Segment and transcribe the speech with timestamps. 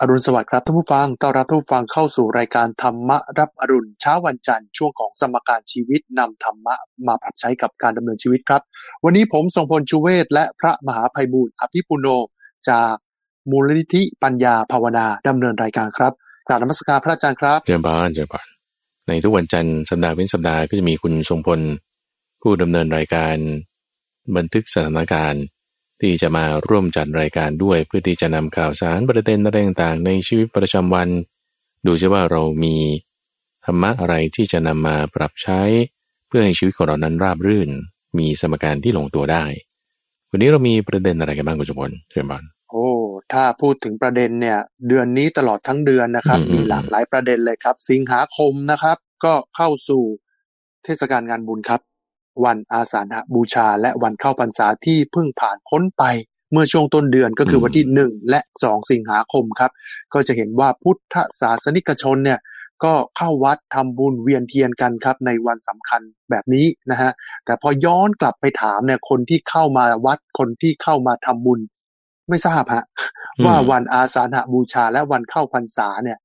[0.00, 6.76] อรุณสวัสดิ์ครับท่านผู้ฟัง ต้อนรับท่านผู้ฟังเข้าสู่รายการธรรมะรับอรุณเช้าวันจันทร์ช่วงของสมการชีวิตนำธรรมะ
[7.06, 8.62] มาปรับใช้กับการดำเนินชีวิตครับ
[9.04, 12.06] วันนี้ผมทรงพลชูเวศและพระมหาภัยบูร์อภิปุโน
[12.68, 12.94] จาก
[13.50, 16.12] มูลนิธิปัญญาภาวนาดำเนินรายการครับ
[16.46, 18.46] กราบนมัสการพระอาจารย์ครับเจริญพรเจริญพร
[19.08, 21.60] ในทุกวันจันทร์สัปดาห์เว้นสัปดาห์ก็จะมีคุณทรงพล
[22.42, 23.36] ผู้ดำเนินรายการ
[24.36, 25.42] บันทึกสถานการณ์
[26.00, 31.08] ที่จะมาร่วมจัดรายการด้วยเพื่อที่จะนำข่าวสารประเด็นอะไรต่างๆในชีวิตประจำวัน
[31.86, 32.76] ดูจะว่าเรามี
[33.64, 35.60] ธรรมะอะไรที่จะนำมาปรับใช้
[36.28, 37.70] เพื่อให้ชีวิตของเรานั้นราบรื่น
[38.18, 39.44] มีสมการที่ลงตัวได้
[40.30, 42.86] วันนี้เรามีประเด็นอะไรกันบ้างคุณจงพลเชิญบอลโอ้
[43.32, 50.02] ถ้าพูดถึงประเด็นเนี่ย เดือนนี้ตลอดทั้งเดือนนะครับอืมมีหลากหลายประเด็นเลยครับ สิงหาคมนะครับ ก็เข้าสู่
[50.84, 51.80] เทศกาลงานบุญครับ
[52.44, 56.04] วันอาสาฬหบูชา และวันเข้าพรรษาที่เพิ่งผ่านพ้นไป
[56.52, 59.70] เมื่อช่วงต้นเดือนก็คือวันที่หนึ่งและสองสิงหาคมครับ
[60.14, 62.40] ก็จะเห็นว่าพุทธศาสนิกชนเนี่ย
[62.84, 67.10] ก็เข้าวัดทำบุญเวียนเทียนกันครับในวันสำคัญแบบนี้นะฮะ
[67.44, 71.60] แต่พอย้อนกลับไปถามเนี่ยคนที่เข้ามาวัดคนที่เข้ามาทำบุญ
[72.28, 72.84] ไม่ทราบฮะ
[73.38, 76.18] อืมว่าวันอาสาฬหบูชา และวันเข้าพรรษาเนี่ย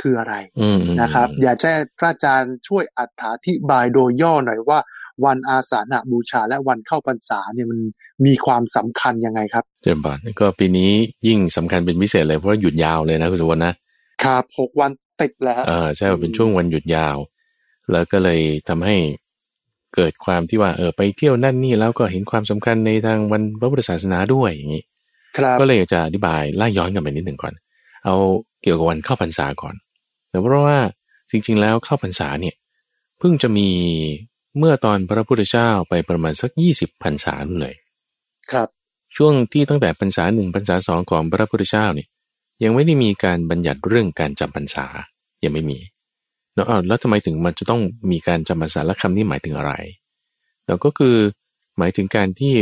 [0.00, 3.00] คืออะไรอืมอืมนะครับ อยากจะให้พระอาจารย์ช่วยอ
[3.46, 4.78] ธิบายโดยย่อหน่อยว่า
[5.24, 7.78] วันอาสาฬหบูชาและวันเข้าพรรษาเนี่ยมัน
[8.26, 10.90] มีความสำคัญยังไงครับเจริญพรก็ปีนี้
[11.26, 13.72] ยิ่งสำคัญเป็นพิเศษเลยเพราะว่าหยุดยาวเลยนะคุณสุวรรณนะ
[14.24, 17.16] ครับหกวันติดแล้วฮะเออใช่เป็นช่วงวันหยุดยาว
[17.92, 18.96] แล้วก็เลยทำให้
[19.94, 24.82] เกิดความที่ว่าเออไปเที่ยวนั่นนี่แล้วก็เห็นความสำคัญในทางวันพระพุทธศาสนาด้วยอย่างนี้
[25.36, 27.52] ครับก็เลยอยากจะอธิบายไล่ย้อนกันไปนิดหนึ่งก่อน
[28.04, 28.14] เอา
[28.62, 29.74] เกี่ยวกับวันเข้าพรรษาก่อน
[30.30, 30.78] แต่เพราะว่า
[31.30, 32.54] จริงๆแล้วเข้าพรรษาเนี่ย
[33.18, 33.68] เพิ่งจะมี
[34.58, 37.76] เมื่อตอนพระพุทธเจ้าไปประมาณสักยี่สิบพรรษานู่นเลย
[38.50, 38.68] ครับ
[39.16, 42.08] ช่วงที่ตั้งแต่พรรษาหนึ่งพรรษาสองของพระพุทธเจ้าเนี่ย
[42.62, 44.86] ยังไม่ได้มีการบัญญัติเรื่องการจำพรรษา
[45.44, 45.78] ยังไม่มี
[46.54, 49.72] แล้วอ้าวแล้วทำไมถึงมันจะต้องมีการจำพรรษาและคำนี้หมายถึงอะไร
[50.66, 51.16] แล้วก็คือ
[51.78, 52.54] หมายถึงการที่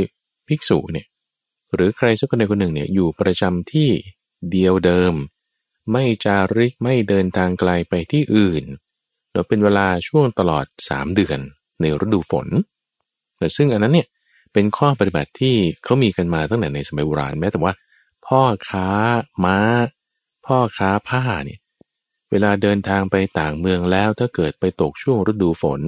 [0.49, 1.07] ภิกษุเนี่ย
[1.75, 3.91] หรือใครสักคนใดคนหนึ่งเนี่ยอยู่ประจำที่
[4.51, 5.15] เดียวเดิม
[5.93, 8.65] ไม่จาริกไม่เดินทางไกลไปที่อื่น
[9.33, 11.41] แล้วเป็นเวลาช่วงตลอดสามเดือน
[11.81, 12.47] ในฤดูฝน
[13.39, 14.09] แต่ซึ่งอันนั้นเนี่ย
[14.53, 15.55] เป็นข้อปฏิบัติที่
[15.85, 17.73] เขามีกันมาตั้งแต่ในสมัยโบราณแม้แต่ว่า
[18.27, 18.89] พ่อค้า
[19.45, 19.59] ม้า
[20.47, 21.61] พ่อค้าผ้าเนี่ย
[22.31, 25.81] เวลาเดินทางไปต่างเมืองแล้วถ้าเกิดไปตกช่วงฤดูฝน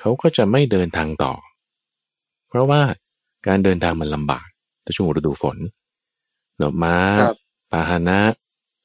[0.00, 1.32] เขาก็จะไม่เดินทางต่อ
[2.48, 2.80] เพราะว่า
[3.46, 4.46] การเดินทางมันลำบาก
[4.82, 5.56] ในช่วงฤดูฝน
[6.56, 7.36] เนาะม้าครับ
[7.70, 8.20] พาหนะ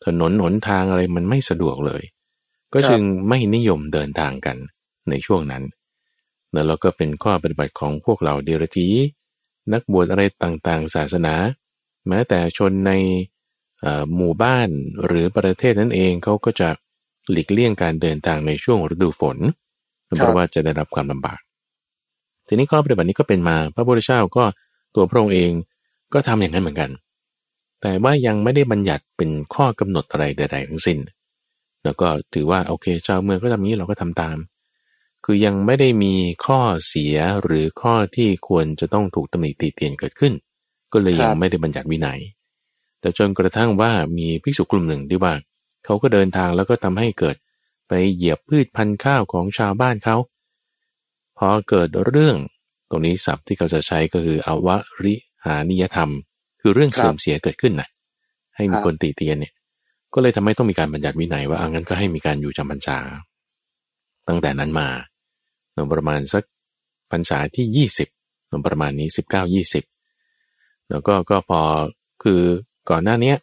[0.05, 2.03] ถนนหนทางอะไรมันไม่สะดวกเลย
[2.73, 4.57] ก็ครับจึงไม่นิยมเดินทางกัน
[5.09, 5.63] ในช่วงนั้น
[6.53, 8.89] แล้วเราก็เป็นข้อปฏิบัติของพวกเราเดรธี
[9.73, 11.35] นักบวชอะไรต่างๆ ศาสนา
[12.07, 12.91] แม้แต่ชนใน
[13.81, 14.69] เอ่อหมู่บ้าน
[15.05, 16.69] หรือประเทศนั้นเองเขาก็จะ
[17.31, 19.37] หลีกเลี่ยงการเดินทางในช่วงฤดูฝน
[20.17, 21.39] เพราะว่าจะได้รับความลำบาก
[22.47, 24.43] ทีนี้ข้อปฏิบัตินี้ก็เป็นมาพระพุทธเจ้าก็
[24.95, 25.51] ตัวพระองค์เอง
[26.13, 26.89] ก็ทำอย่างนั้นเหมือนกัน
[27.81, 30.99] แต่ว่ายังไม่ได้บัญญัติเป็นข้อกำหนดอะไรใดๆทั้งสิ้น
[31.83, 34.37] แล้วก็ถือว่าโอเคชาวเมืองก็ทำอย่างนี้เราก็ทำตาม
[35.25, 36.13] คือยังไม่ได้มี
[36.45, 40.33] ข้อเสียหรือข้อที่ควรจะต้องถูกตำหนิติเตียนเกิดขึ้น
[40.93, 42.19] ก็เลยยังครับไม่ได้บัญญัติวินัย
[42.99, 45.33] แต่จนกระทั่งว่ามีภิกษุกลุ่มหนึ่งที่ว่า
[45.85, 47.35] เขาก็เดินทางแล้วก็ทำให้เกิด
[47.87, 50.17] ไปเหยียบพืชพันธุ์ข้าวของชาวบ้านเขา
[51.37, 52.37] พอเกิดเรื่อง
[52.89, 54.69] ตรงนี้ศัพท์ที่เขาจะใช้ก็คืออว
[55.03, 56.09] ริหานิยธรรม
[56.61, 57.87] คือเรื่องครับเสื่อมเสียเกิดขึ้นนะ
[58.55, 59.53] ให้มีครับคนติเตียนเนี่ย
[60.13, 62.97] ก็เลยทำให้ต้องมีการบัญญัติวินัยว่าอางั้นก็ให้มีการอยู่จำพรรษา
[64.27, 64.87] ตั้งแต่นั้นมา
[65.73, 66.43] เนอะประมาณสัก
[67.11, 68.09] พรรษาที่ยี่สิบ
[68.67, 69.83] ประมาณนี้สิบเก้ายี่สิบ
[70.89, 71.61] แล้วก็ก็พอ
[72.23, 72.41] คือ
[72.89, 73.37] ก่อนหน้าเนี้ย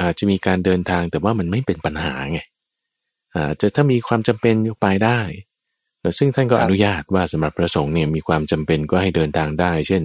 [0.00, 2.40] อาจจะมีการเดินทางแต่ว่ามันไม่เป็นปัญหาไง
[3.34, 5.20] อาจจะถ้ามีความจำเป็นก็ไปได้
[6.00, 10.02] แต่ซึ่งท่านก็ครับอนุญาตว่าสำหรับพระสงฆ์เนี่ยมีความจำเป็นก็ให้เดินทางได้ เช่น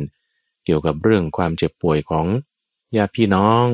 [0.65, 2.25] เกี่ยวกับเรื่องความเจ็บป่วยของ
[2.97, 3.65] ญาติพี่น้อง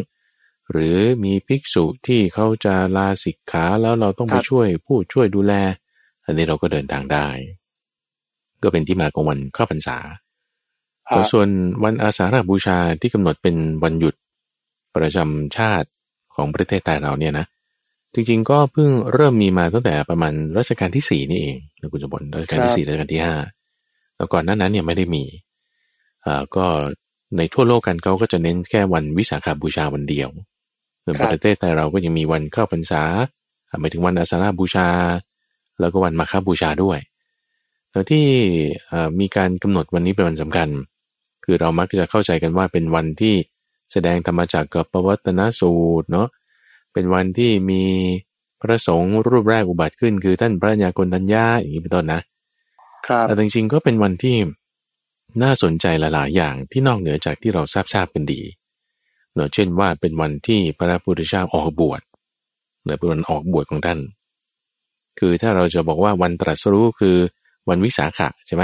[0.72, 5.54] หรือมีภิกษุที่เขาจะลาสิกขาแล้วเราต้องไปครับช่วยพูดช่วยดูแล
[6.26, 7.28] อันนี้เราก็เดินทางได้
[8.64, 9.98] ก็เป็นที่มาของวันเข้าพรรษา
[11.12, 11.48] ฮะส่วน
[11.84, 14.16] วันอาสาฬหบูชาที่กำหนดเป็นวันหยุด
[14.96, 15.90] ประจำชาติ
[16.36, 17.46] ของประเทศไทยเราเนี่ยนะ
[18.14, 23.36] จริงๆก็เพิ่งเริ่มมีมาตั้งแต่ประมาณรัชกาลที่สี่นี่เองนะคุณจบลรัชกาลที่สี่รัชกาลที่ห้า
[24.18, 25.24] แล้วก่อนหน้านั้นเนี่ยไม่ได้มี
[26.26, 26.66] อ่าก็
[27.38, 30.30] ในทั่วโลกกันเขาก็จะเน้นแค่วันวิสาขบูชาวันเดียว
[31.04, 33.04] ส่วนครับประเทศไทยเราก็ยังมีวันเข้าพรรษา
[33.70, 34.88] อ่าหมายถึงวันอาสาฬบูชา
[35.80, 37.17] แล้วก็วันมาฆบูชาด้วยแล้ว
[38.12, 38.26] ที่
[38.92, 40.70] อ่ามีการกำหนดวันนี้เป็นวันสำคัญ
[41.46, 43.36] คือเรามักจะเข้าใจกันว่าเป็นวันที่
[43.92, 46.28] แสดงธรรมจักรกับปวัตนสูตรเนาะ
[46.94, 47.84] เปเป็นวันที่มี
[48.62, 52.22] พระสงฆ์รูปแรกอุบัติขึ้น คือท่านพระญากรทัญญาอย่างนี้เป็นต้นนะ
[53.08, 54.38] ครับแต่จริงๆก็เป็นวันที่
[55.44, 58.42] น่าสนใจหลายๆอย่างที่นอกเหนือจากที่เราทราบทราบกันดี
[59.34, 62.02] เนาะเช่นว่าเป็นวันที่พระพุทธเจ้าออกบวช
[62.86, 64.00] เนาะเป็นวันออกบวชของท่าน
[65.20, 67.18] คือถ้าเราจะบอกว่าวันตรัสรู้คือ
[67.70, 68.64] วันวิสาขะใช่ไหม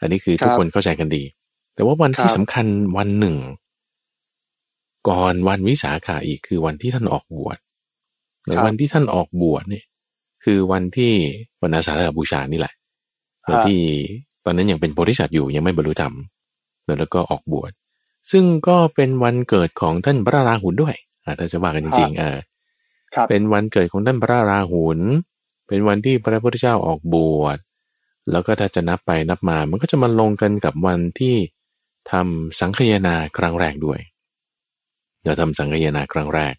[0.00, 1.22] อันนี้คือทุกคนเข้าใจกันดี
[1.74, 2.66] แต่ว่าวันที่สำคัญ
[2.98, 3.36] วันหนึ่ง
[5.08, 7.58] ก่อนวันวิสาขะอีกคือวันที่ท่านออกบวช
[8.46, 9.84] ในวันที่ท่านออกบวชเนี่ย
[10.44, 11.12] คือวันที่
[11.62, 12.74] วันอาสาฬหบูชานี่แหละ
[13.66, 13.80] ที่
[14.44, 16.14] ตอนนั้นยังเป็นโพธิสัตว์อยู่ยังไม่บรรลุธรรม
[16.98, 17.72] แล้วก็ออกบวช
[18.30, 20.94] ซึ่งก็เป็นวันเกิดของท่านพระราหุลด้วย
[21.24, 22.38] อาถ้าจะว่ากันจริงๆเออ
[23.28, 24.98] เป็นวันเกิดของท่านพระราหุล
[25.68, 27.58] เป็นวันที่พระพุทธเจ้าออกบวช
[28.30, 31.36] แล้วก็ถ้าจะนับไปนับมา มันก็จะมาลงกันกับวันที่
[32.12, 34.00] ทำสังคยนาครั้งแรกด้วย
[35.24, 36.54] เราทำสังคยนาครั้งแรก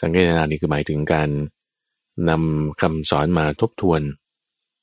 [0.00, 1.28] สังคยนานี่คือหมายถึงการ
[2.28, 4.02] นำคำสอนมาทบทวน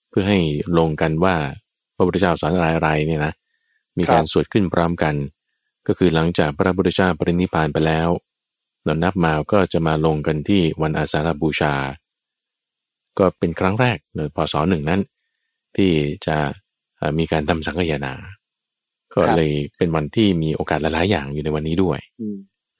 [0.09, 0.39] เพื่อให้
[0.77, 1.35] ลงกันว่า
[1.95, 3.33] พระพุทธเจ้าสอนอะไรๆเนี่ยนะ
[3.97, 5.15] มีการสวดขึ้นพร้อมกัน
[5.87, 8.09] ก็คือหลังจากพระพุทธเจ้าปรินิพานไปแล้ว
[8.83, 11.73] เรานับมาก็จะมาลงกันที่วันอาสาฬบูชา
[13.19, 15.01] ก็เป็นครั้งแรกในพศหนึ่งนั้น
[15.77, 15.91] ที่
[16.27, 16.37] จะ
[17.17, 18.13] มีการทำสังฆยนา
[19.15, 21.99] ก็เลยเป็นวันที่มีโอกาสหลายๆอย่างอยู่ในวันนี้ด้วย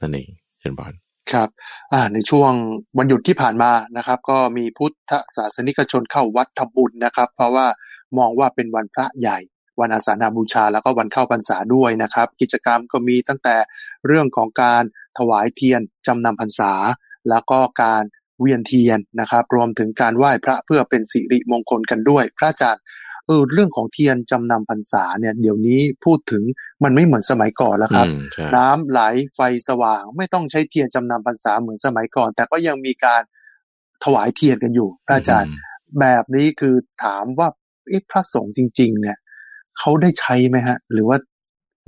[0.01, 0.29] นั่นเอง
[0.59, 0.93] เชิญบอล
[1.33, 1.49] ครับ
[1.93, 2.51] อ่าในช่วง
[2.97, 7.67] วันหยุดที่ผ่านมานะครับ ก็มีพุทธศาสนิกชนเข้าวัดทำบุญนะครับ เพราะว่า
[8.17, 9.39] มองว่าเป็นวันพระใหญ่
[9.79, 13.55] วันอาสาฬบูชาแล้วก็วันเข้าพรรษาด้วยนะครับ กิจกรรมก็มีตั้งแต่
[14.07, 14.83] เรื่องของการ
[15.17, 16.73] ถวายเทียนจำนำพรรษา
[17.29, 18.03] แล้วก็การ
[18.41, 22.83] เวียนเทียนนะครับ รวมถึงการไหว้พระเพื่อเป็นสิริมงคลกันด้วย พระอาจารย์
[23.27, 26.43] เออเรื่องของเทียนจำนำพรรษาเนี่ยเดี๋ยวนี้พูดถึง
[26.83, 28.07] มันไม่เหมือนสมัยก่อนแล้วครับ
[28.55, 29.01] น้ำไหล
[29.35, 29.39] ไฟ
[29.69, 33.21] สว่าง ไม่ต้องใช้เทียนจำนำพรรษาเหมือนสมัยก่อน แต่ก็ยังมีการ
[34.03, 35.51] ถวายเทียนกันอยู่ พระอาจารย์
[35.99, 37.47] แบบนี้คือถามว่า
[38.11, 39.17] พระสงฆ์จริง ๆ เนี่ย
[39.79, 41.17] เขาได้ใช้ไหมฮะ หรือว่า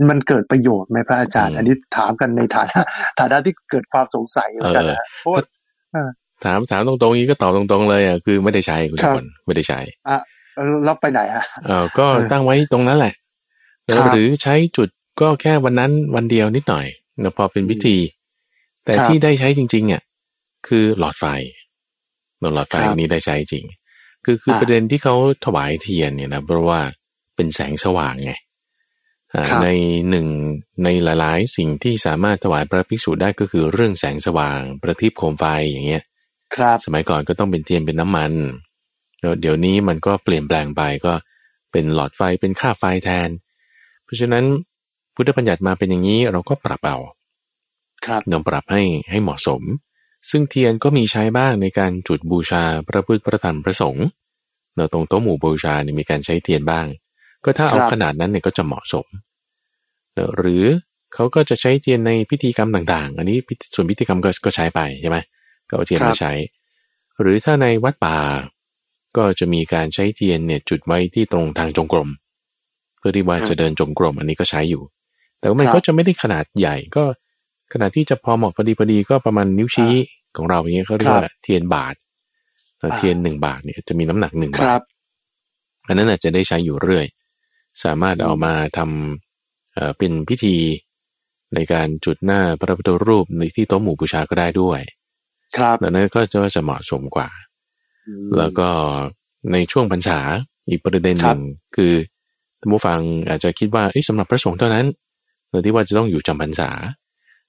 [0.10, 2.82] มันเกิดประโยชน์ไหมพระอาจารย์ อันนี้ถามกันในฐานะ
[3.20, 5.42] ฐานะที่เกิดความสงสัยเหมือนกันนะเพราะว่า
[6.44, 9.80] ถามถามตรงๆนี้ก็ตอบตรงๆเลยอะคือไม่ได้ใช้คุณคนไม่ได้ใช้
[10.10, 10.18] อะ
[10.86, 13.14] แล้วไปไหนฮะเออก็ตั้งไว้ตรงนั้นแหละ
[14.14, 14.90] หรือใช้จุด
[15.22, 16.86] ก็แค่วันนั้นวันเดียวนิดหน่อย
[17.24, 17.98] นะพอเป็นพิธี
[18.86, 20.02] แต่ที่ได้ใช้จริงๆอะ
[20.68, 21.26] คือหลอดไฟ
[22.56, 23.66] หลอดไฟนี้ได้ใช้จริง
[24.26, 25.16] คือคือประเด็นที่เขา
[25.46, 26.80] ถวายเทียนเนี่ยนะเพราะว่า
[27.36, 28.34] เป็นแสงสว่างไง
[29.64, 29.70] ใน
[30.10, 30.28] หนึ่ง
[30.84, 36.04] ในหลายๆ สิ่งที่สามารถถวายพระภิกษุได้ก็คือเรื่องแสงสว่าง ประทีปโคมไฟอย่างเงี้ย
[36.56, 38.32] ครับสมัยก่อนก็ต้องเป็นเทียนเป็นน้ำมัน
[39.42, 41.14] เดี๋ยวนี้มันก็เปลี่ยนแปลงไปก็
[41.72, 43.30] เป็นหลอดไฟเป็นค่าไฟแทน
[44.04, 44.44] เพราะฉะนั้น
[45.16, 46.98] พุทธบัญญัติมาเป็นอย่างนี้เราก็ปรับเอา
[48.06, 49.62] ครับนำปรับให้ให้เหมาะสม
[50.30, 54.08] ซึ่งเทียนก็มีใช้บ้างในการจุดบูชาพระพุทธพระธรรมพระสงฆ์
[54.76, 56.86] เราตรงโต๊ะหมู่บูชาเนี่ยมีการใช้เทียนบ้าง
[57.44, 59.06] ก็ถ้าเอาขนาดนั้นเนี่ยก็จะเหมาะสม
[60.38, 60.64] หรือ
[61.14, 63.38] เขาก็จะใช้เทียนในพิธีกรรมต่าง ๆ อันนี้
[63.74, 65.18] ส่วนพิธีกรรมก็ก็ใช้ไปใช่ไหม
[65.70, 66.34] ก็เอาเทียนมาใช้
[67.22, 68.18] หรือถ้าในวัดป่า
[69.18, 72.10] ก็จะมีการใช้เทียนเนี่ยจุดไว้ที่ตรงทางจงกรม
[72.98, 74.84] เพื่อที่ว่าจะเดินจงกรม อันนี้ก็ใช้อยู่
[75.40, 77.04] แต่ว่ามันก็จะไม่ได้ขนาดใหญ่ก็
[77.74, 79.94] ขนาดที่จะพอเหมาะพอดีพอดีก็ประมาณนิ้วชี้
[80.38, 81.96] ของเราอย่างเงี้ยเขาเรียกว่าเทียนบาท
[82.98, 84.82] เทียนหนึ่งบาทเนี่ยจะมีน้ำหนักหนึ่งบาท
[85.88, 87.06] อันนั้นอาจจะได้ใช้อยู่เรื่อย
[87.84, 90.56] สามารถเอามาทำเป็นพิธี
[91.56, 94.80] ในการจุดหน้าพระพุทธรูปในที่โต๊ะหมู่บูชาก็ได้ด้วย
[95.58, 97.30] ครับดังนั้นก็จะจะเหมาะสมกว่า
[98.38, 98.70] แล้วก็
[99.52, 100.20] ในช่วงพรรษา
[100.70, 101.42] อีกประเด็นหนึ่ง
[101.76, 101.94] คือ
[102.60, 104.86] ท่านผู้ฟังอาจจะคิดว่าสำหรับพระสงฆ์เท่านั้น
[105.50, 106.70] หรือที่ว่าจะต้องอยู่จำพรรษา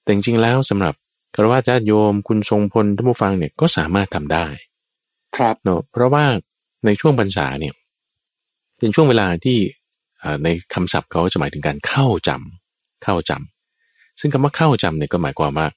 [0.01, 0.93] แต่จริงๆแล้วสำหรับ
[1.35, 4.45] คารวะญาติโยมคุณทรงพลท่านผู้ฟังเนี่ยก็สามารถทำได้
[5.37, 6.25] ครับเนาะเพราะว่า
[6.85, 7.73] ในช่วงพรรษาเนี่ย
[8.77, 9.59] เป็นช่วงเวลาที่
[10.43, 15.67] ในคำศัพท์เขาจะหมายถึงการเข้าจำเข้าจำซึ่งคำว่าเข้าจำเนี่ยก็หมายความว่า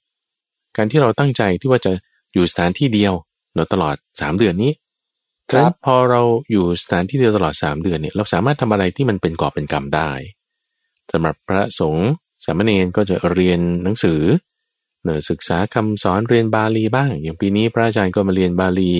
[0.76, 1.92] การที่เราตั้งใจที่ว่าจะ
[2.34, 3.12] อยู่สถานที่เดียว
[3.54, 4.72] เนาะตลอดสามเดือนนี้
[5.50, 10.12] ครับพอเราอยู่สถานที่เดียวตลอดสามเดือนเนี่ยเราสามารถทำอะไรที่มันเป็นก่อเป็นกรรมได้
[11.12, 12.08] สำหรับพระสงฆ์
[12.44, 14.20] สามเณรก็จะเรียนหนังสือ
[15.02, 18.92] เนือศึกษาคำสอนเรียนบาลีบ้าง อย่างปีนี้พระอาจารย์ก็มาเรียนบาลี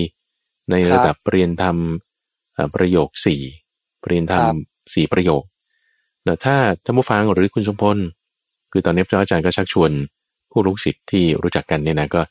[0.71, 3.41] ในระดับเรียนทำประโยคสี่
[4.07, 5.43] เรียนทำสี่ประโยค
[6.23, 7.97] แต่ถ้าท่านผู้ฟังหรือคุณสมพล
[8.71, 9.91] คือตอนนี้พระอาจารย์ก็ชักชวน
[10.51, 12.21] ผู้ลูกศิษย์ที่รู้จักกันเนี่ยนะก็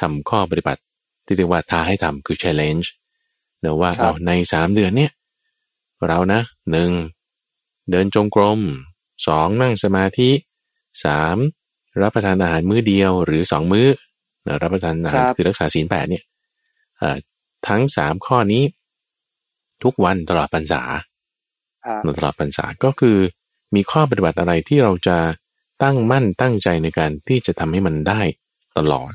[0.00, 0.80] ทำข้อปฏิบัติ
[1.26, 2.86] ที่เรียกว่าท้าให้ทำคือ challenge
[3.60, 5.12] เนะว่าเอาในสามเดือนเนี่ย
[6.06, 6.40] เรานะ
[6.70, 6.90] หนึ่ง
[7.90, 8.60] เดินจงกรม
[9.26, 10.30] สองนั่งสมาธิ
[11.04, 11.36] สาม
[12.02, 13.88] รับประทานอาหารมื้อเดียวหรือสองมื้อ
[14.46, 16.24] นะรับประทานอาครัหารบคือรักษาศีลแปดเนี่ย
[16.98, 17.16] เอ่อ
[17.68, 18.62] ทั้งสามข้อนี้
[19.82, 20.82] ทุกวันตลอดพรรษา
[21.84, 23.18] ครับตลอดพรรษาก็คือ
[23.74, 25.18] มีข้อปฏิบัติอะไรที่เราจะ
[25.82, 28.20] ตั้งมั่นตั้งใจในการที่จะทำให้มันได้
[28.78, 29.12] ตลอด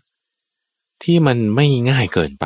[1.04, 2.46] ที่มันไม่ง่ายเกินไป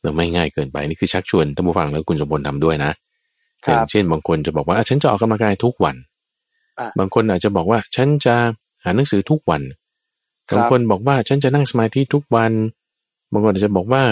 [0.00, 2.92] หรือไม่ง่ายเกินไปนี่คือชักชวนท่านผู้ฟังแล้วคุณสมบูรณ์ทำด้วยนะ
[3.66, 5.96] คอย่ารังบเช่นบางคนจะบอกว่าอะฉันจะออกกำลังกายทุกวัน
[6.78, 8.34] อะบางคนอาจจะบอกว่าฉันจะ
[8.82, 9.62] อ่านหนังสือทุกวัน
[10.50, 12.52] ครับบางคนบอกว่าฉันจะนั่งสมาธิทุกวัน
[13.32, 14.02] บางคนอาจจะบอกว่า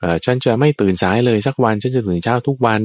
[0.00, 2.80] เออฉันจะไม่ตื่นสายเลยสักวันฉันจะตื่นเช้าทุกวัน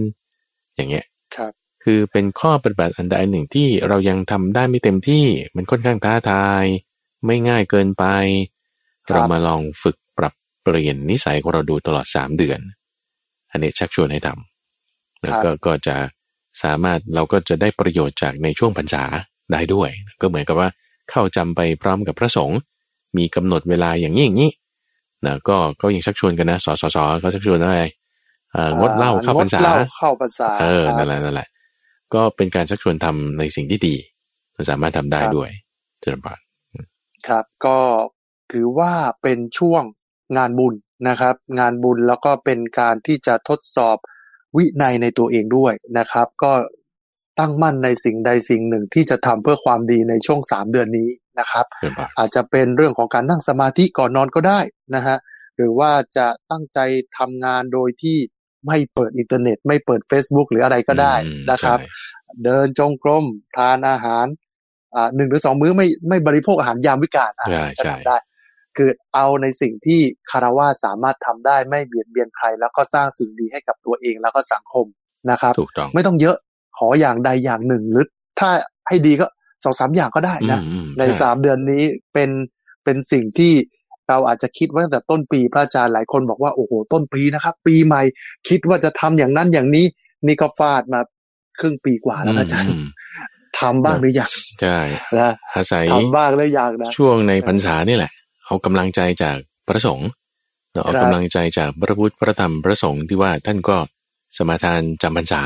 [0.75, 1.51] อย่างเงี้ยครับ
[1.83, 6.63] คือเป็นข้อปฏิบัติอันใดอันหนึ่งที่เรายังทำได้ไม่เต็มที่ มันค่อนข้างท้าทาย
[7.25, 8.05] ไม่ง่ายเกินไป
[9.07, 9.95] ครับเรามาลองฝึก
[10.69, 12.59] ปรับเปลี่ยนนิสัยของเราดูตลอดสามเดือน
[13.51, 15.95] อันนี้ชักชวนให้ทำแล้วก็ก็จะ
[16.63, 19.03] สามารถเราก็จะได้ประโยชน์จากในช่วงพรรษา
[19.51, 19.89] ได้ด้วย
[20.21, 20.69] ก็เหมือนกับว่า
[21.09, 22.59] เข้าจำไปพร้อมกับพระสงฆ์
[23.17, 24.51] มีกำหนดเวลาอย่างนี้อย่างนี้
[25.25, 27.79] นะก็ก็ยังชักชวนกันนะสสสเขาชักชวนอะไร
[28.51, 31.47] เอ่องดเหล้าเข้าพรรษางดเหล้าเข้าพรรษาเออครับนั่นแหละนั่นแหละ
[32.13, 33.95] ก็เป็นการชักชวนทำในสิ่งที่ดี
[34.53, 35.49] เราสามารถทำได้ครับด้วย
[36.01, 36.37] เจริญพร
[37.27, 37.77] ครับ ก็
[38.51, 39.83] ถือว่าเป็นช่วง
[40.37, 40.73] งานบุญ
[41.07, 43.97] นะครับ งานบุญแล้วก็เป็นการที่จะทดสอบ
[44.57, 46.51] วินัยในตัวเองด้วยนะครับ ก็
[47.39, 51.09] ตั้งมั่นในสิ่งใดสิ่งหนึ่งที่จะทำเพื่อความดีในช่วงสามเดือนนี้
[51.39, 54.59] นะครับเจริญพรอาจจะเป็นเรื่องของการนั่งสมาธิก่อนนอนก็ได้
[54.95, 55.17] นะฮะ
[55.55, 56.79] หรือว่าจะตั้งใจ
[57.17, 58.17] ทำงานโดยที่
[58.67, 61.87] ไม่เปิดอินเทอร์เน็ต ไม่เปิด Facebook หรืออะไรก็ได้อืมนะครับใช่
[62.43, 63.25] เดินจงกรม
[63.57, 64.25] ทานอาหาร
[64.95, 68.17] อ่าหนึ่งหรือสองมื้อไม่ไม่บริโภคอาหารยามวิกาลอะใช่ก็ใช่ทำได้
[68.81, 74.85] คือเอาในสิ่งที่คารวะสามารถทำได้ไม่เบียดเบียนใคร แล้วก็สร้างสิ่งดีให้กับตัวเองแล้วก็สังคม
[75.31, 76.37] นะครับถูกต้องไม่ต้องเยอะ
[76.77, 78.05] ขออย่างใดอย่างหนึ่งหรือ
[78.39, 78.49] ถ้า
[78.87, 79.27] ให้ดีก็
[79.63, 81.83] สองสามอย่างก็ได้นะอืมอืมในช่สามเดือนนี้
[82.13, 82.29] เป็น
[82.83, 83.53] เป็นสิ่งที่
[84.09, 88.01] เราอาจจะคิดว่าตั้งแต่ต้นปีพระอาจารย์หลายคนบอกว่าโอ้โหต้นปีนะครับ ปีใหม่
[88.49, 89.85] คิดว่าจะทำอย่างนั้นอย่างนี้
[90.27, 90.99] นี่ก็ฟาดมา
[91.59, 92.89] ครึ่งปีกว่าแล้วนะอาจารย์อืม
[93.59, 94.31] ทำบ้างหรือยัง
[94.61, 94.79] ใช่
[95.19, 98.11] นะอาศัยทำบ้างหรือยังนะช่วงในพรรษานี่แหละ
[98.49, 99.37] เอากำลังใจจาก
[99.67, 100.09] พระสงฆ์
[100.73, 103.77] เราเอาครับกำลังใจจากพระพุทธพระธรรมพระสงฆ์ที่ว่าท่านก็
[104.37, 105.41] สมาทานจำพรรษา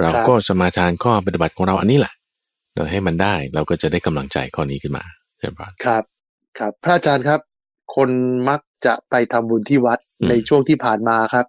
[0.00, 2.14] เราก็สมาทานข้อปฏิบัติของเราอันนี้แหละ
[2.74, 5.04] เราให้มันได้เราก็จะได้กำลังใจข้อนี้ขึ้นมา
[5.38, 6.04] เจริญพรครับ
[6.58, 7.40] ครับ พระอาจารย์ครับ
[7.96, 8.10] คน
[8.48, 11.46] มักจะไปทำบุญที่วัดอืมในช่วงที่ผ่านมาครับ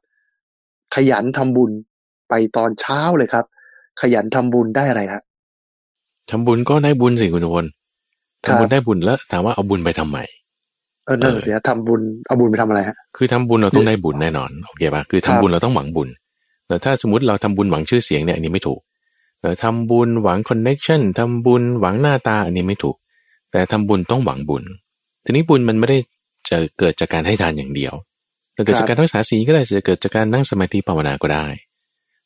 [0.95, 1.71] ขยันทำบุญ
[2.29, 3.45] ไปตอนเช้าเลยครับ
[4.01, 5.23] ขยันทำบุญได้อะไรครับ
[6.29, 7.65] ทำบุญก็ได้บุญสิคุณทุกคน
[8.47, 16.09] ครับทำบุญได้บุญแล้วถามว่าเอาบุญไปทำไมเออนั่นเออเสียทำบุญเอาบุญไปทำอะไรฮะคือทำบุญเราต้องได้บุญแน่นอนโอเคปะคือทำครับบุญเราต้องหวังบุญ
[16.67, 18.79] แต่ถ้าสมมติเราทำบุญหวังชื่อเสียงเนี่ยอันนี้ไม่ถูก
[19.41, 22.95] แต่ทำบุญหวังคอนเน็ชันทำบุญหวังหน้าตาอันนี้ไม่ถูก
[23.51, 24.63] แต่ทำบุญต้องหวังบุญ
[25.25, 25.97] ทีนี้บุญมันไม่ได้
[26.49, 27.93] จะเกิดจากการให้ทานอย่างเดียว
[28.53, 31.45] แต่เกิดจากการรักษาศีลก็ได้จะเกิดจากการนั่งสมาธิภาวนาก็ได้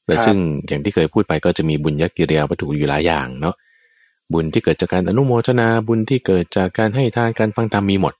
[0.06, 0.38] แต่ครับซึ่ง
[0.68, 3.56] อย่างที่เคยพูดไปก็จะมีบุญยักกิริยาวัตถุอยู่หลายอย่างเนาะ
[4.34, 8.13] บุญที่เกิดจากการอนุโมทนาบุญที่เกิดจากการให้ทานการฟังธรรมมีหมด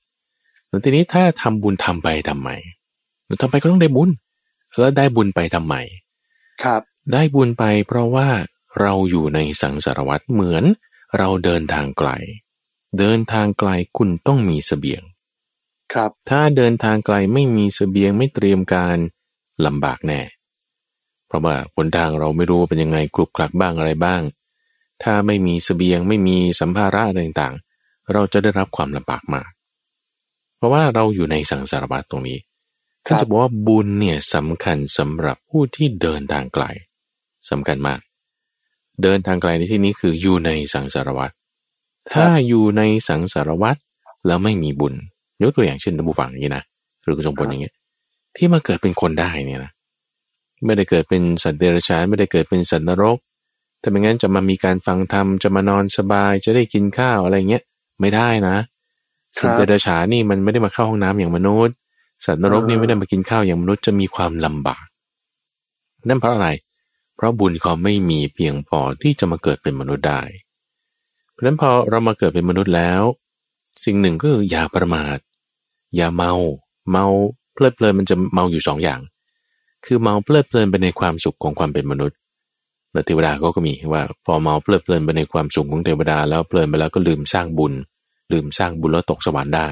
[0.74, 2.50] แต่ทีนี้ถ้าทำบุญทำไปทำไม
[3.42, 4.10] ทำไปก็ต้องได้บุญ
[4.80, 5.76] แล้วได้บุญไปทำไม
[6.64, 6.82] ครับ
[7.14, 8.28] ได้บุญไปเพราะว่า
[8.82, 10.64] เราอยู่ในสังสารวัตรเหมือน
[11.18, 12.10] เราเดินทางไกล
[13.00, 15.02] เดินทางไกลคุณต้องมีเสบียง
[15.94, 18.98] ครับ ถ้าเดินทางไกลไม่มีเสบียงไม่เตรียมการ
[19.66, 20.22] ลำบากแน่
[21.28, 24.22] เพราะว่าหนทางเราไม่รู้ว่าเป็นยังไงกลุกคลักบ้างอะไรบ้าง
[25.04, 29.63] ถ้าไม่มีเสบียงไม่มีสัมภาระอะไรต่างๆ เราจะได้รับความลำบากมากเพ
[30.64, 32.38] ราะว่าเราอยู่ในสังสารวัตรตรงนี้
[33.06, 36.66] ท่านจะบอกว่าบุญเนี่ยสำคัญสำหรับผู้ที่เดินทางไกล
[37.50, 38.00] สำคัญมาก
[39.04, 41.34] เดินทางไกลในที่นี้คืออยู่ในสังสารวัตร
[42.14, 43.80] ถ้าอยู่ในสังสารวัตร
[44.28, 44.94] แล้วไม่มีบุญ
[45.42, 46.64] ยกตัวอย่างเช่นท่านผู้ฟังอย่างนี้นะ
[47.04, 47.74] หรือคุณสมพลอย่างเงี้ย
[48.36, 49.72] ที่มาเกิดเป็นคนได้เนี่ยนะ
[50.66, 53.18] ไม่ได้เกิดเป็นสัตว์เดรัจฉานไม่ได้เกิดเป็นสัตว์นรก
[53.80, 57.64] แต่ไม่งั้นจะมามีการฟังธรรมจะมานอนสบายจะได้กินข้าวอะไรเงี้ย
[58.00, 58.56] ไม่ได้นะ
[59.38, 61.76] สัตว์เดรัจฉานี่มันไม่ได้มาเข้าห้องน้ำอย่างมนุษย์
[62.26, 64.86] สัตว์นรกนี่ไม่ได้มากินข้าวอย่างมนุษย์จะมีความลำบาก
[66.08, 66.50] นั่นเพราะอะไร
[67.16, 70.22] เพราะบุญเขาไม่มีเพียงพอที่จะมาเกิดเป็นมนุษย์ได้
[71.32, 73.02] เพราะนั้นพอเรามาเกิดเป็นมนุษย์แล้ว
[73.86, 75.18] สิ่งหนึ่งก็คืออย่าประมาท
[75.96, 76.34] อย่าเมา
[76.92, 77.06] เมา
[77.54, 79.00] เพลิดเพลินมันจะเมาอยู่สองอย่าง
[79.86, 82.18] คือเมาเพลิดเพลินไปในความสุขของความเป็นมนุษย์
[82.94, 87.74] และเทวดาก็ก็มีว่า พอเมาเพลิดเพลินไปในความสุขของเทวดาแล้วเพลินไปแล้วก็ลืมสร้างบุญ
[88.34, 89.68] ลืมสร้างบุญแล้วตกสวรรค์ได้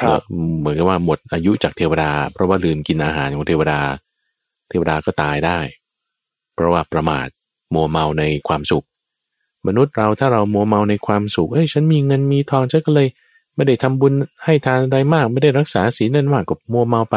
[0.00, 0.20] ครับ
[0.60, 3.80] เหมือนกับว่าหมดอายุจากเทวดา เพราะว่าลืมกินอาหารของเทวดา
[4.68, 5.58] เทวดาก็ตายได้
[6.54, 7.26] เพราะว่าประมาท
[7.74, 8.86] มัวเมาในความสุข
[9.66, 13.08] มนุษย์เราถ้าเรามัวเมาในความสุขเอ้ยฉันมีเงินมีทองฉันก็เลย
[13.56, 14.12] ไม่ได้ทำบุญ
[14.44, 17.16] ให้ทานอะไรมาก ไม่ได้รักษาศีลนั่นมากกับมัวเมาไป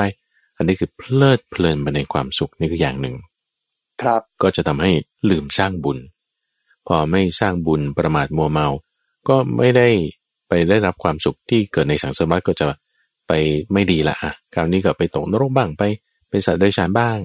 [0.58, 3.15] อันนี้คือเพลิดเพลินไปในความสุขนี่คืออย่างหนึ่ง
[4.01, 4.91] ครับก็จะทำให้
[5.29, 5.98] ลืมสร้างบุญ
[6.88, 8.67] พอไม่สร้างบุญประมาทมัวเมา
[9.29, 9.89] ก็ไม่ได้
[10.54, 12.66] ไปได้รับความสุขที่เกิดในสังสารวัฏก็จะ
[13.28, 13.32] ไป
[13.74, 15.84] ไม่ดีละอะคราวนี้ก็ไปตกนรกบ้างไป
[16.30, 17.18] เป็นสัตว์เดรัจฉานบ้าง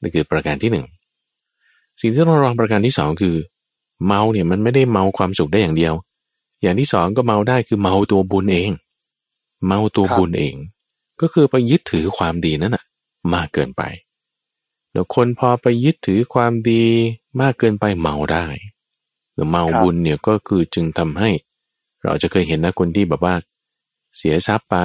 [0.00, 0.86] นี่คือประการที่หนึ่ง
[2.00, 3.36] สิ่งที่ต้องระวังประการที่สองคือ
[4.06, 5.94] เมาเนี่ยมันไม่ได้เมาความสุขได้อย่างเดียว
[6.62, 8.70] อย่างที่สองก็เมาได้คือเมาตัวบุญเอง
[9.66, 10.54] เมาตัวบุญเอง
[11.20, 12.84] ก็คือไปยึดถือความดีนั้นน่ะ
[13.32, 13.82] มากเกินไป
[14.90, 16.84] เดี๋ยวคนพอไปยึดถือความดี
[17.40, 18.46] มากเกินไปเมาได้
[19.34, 21.30] เดี๋ยวเมาบุญเนี่ยก็คือจึงทำให้
[22.04, 23.34] เราจะเคยเห็นนะคนที่แบบว่า
[24.16, 24.76] เสียทรัพย์ไป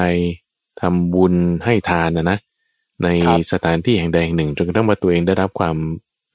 [0.82, 1.34] ทำบุญ
[1.66, 2.38] ให้ทานนะนะ
[3.04, 3.08] ใน
[3.52, 5.76] สถานที่แห่งใดแห่งหนึ่งจนกระทั่งว่าตัวเองได้รับความ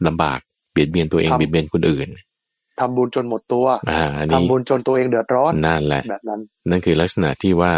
[0.07, 0.39] ลำบาก
[0.73, 2.09] เบียดเบียนตัวเองเบียดเบียนคนอื่น
[2.81, 7.73] ทำบุญจนหมดตัวอ่าอันทำนี้บุญจนตัวเองเดือดร้อนนั่นแหละแบบนั้น นั่นคือลักษณะที่ว่า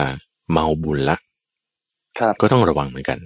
[0.52, 1.16] เมาบุญละ
[2.18, 3.18] ครับก็ต้องระวังเหมือนกัน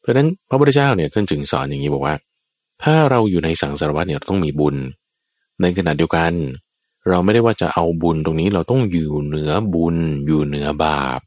[0.00, 2.14] เพราะฉะนั้นพระพุทธเจ้าเนี่ยท่านจึงสอนอย่างนี้บอกว่า
[2.82, 4.76] ถ้าเราอยู่ในสังสารวัฏเนี่ยเราต้องมีบุญ
[5.60, 6.32] ในขณะเดียวกัน
[7.08, 11.20] เราไม่ได้ว่าจะเอาบุญตรงนี้เราต้องอยู่เหนือบุญอยู่เหนือบาป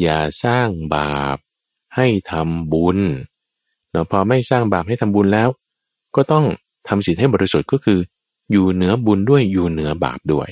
[0.00, 1.36] อย่าสร้างบาป
[1.96, 2.98] ให้ทำบุญ
[3.90, 5.48] เนาะพอไม่สร้างบาปให้ทำบุญแล้ว
[6.16, 6.44] ก็ต้อง
[6.88, 7.98] ทำศีลให้บริสุทธิ์ก็คือ
[8.52, 10.48] อยู่เหนือบุญด้วยอยู่เหนือบาปด้วย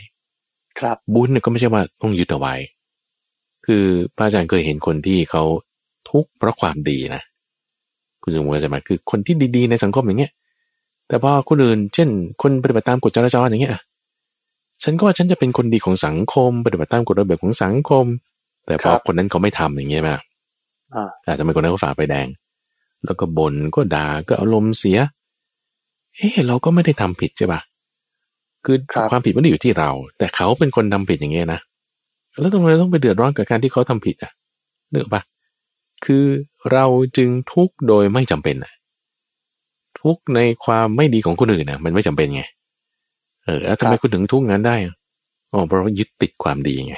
[0.78, 2.54] ครับบุญเนี่ยก็ไม่ใช่ว่าต้องยึดเอาไว้
[3.66, 3.84] คือ
[4.16, 5.42] พระอาจารย์เคยเห็นคนที่เขา
[6.10, 7.22] ทุกข์เพราะความดีนะ
[8.22, 10.32] คุณสมมติจะมาคือคนที่ดีๆในสังคมอย่างเงี้ย
[11.08, 12.08] แต่พอคนอื่นเช่น
[12.42, 13.74] คนปฏิบัติตามกฎจราจรอย่างเงี้ย
[14.84, 18.04] ฉันก็ว่าฉันจะเป็นคนดีของสังคม ปฏิบัติตามกฎระเบียบของสังคม
[18.66, 20.16] แต่พอครับคนนั้นเขาไม่ทำอย่างเงี้ยมา
[20.94, 22.26] อ่าอาจจะเป็นคนนั้นเขาฝ่าไฟแดง
[23.04, 24.98] แล้วก็บน่นก็ด่าก็อารมณ์เสีย
[26.16, 27.60] เอ๊ะเราก็ไม่ได้ทำผิดใช่ปะ
[28.64, 31.60] คือครับความผิดไม่ได้อยู่ที่เรา แต่เขาเป็นคนทำผิดอย่างเงี้ยนะ
[32.40, 34.32] แล้วทำไมเราต้องไปเดือดร้อนกับการที่เขาทำผิดอะ
[34.90, 35.22] เนึกออกปะ
[36.04, 36.24] คือ
[36.72, 36.84] เรา
[37.16, 38.72] จึงทุกข์โดยไม่จำเป็นอะ
[40.00, 42.42] ทุกข์ในความไม่ดีของคนอื่นน่ะมันไม่จำเป็นไง
[43.44, 44.94] เออแล้วทำไมครับคุณถึงทุกข์งั้นได้อะ
[45.52, 46.96] อ๋อเพราะว่ายึดติดความดีไง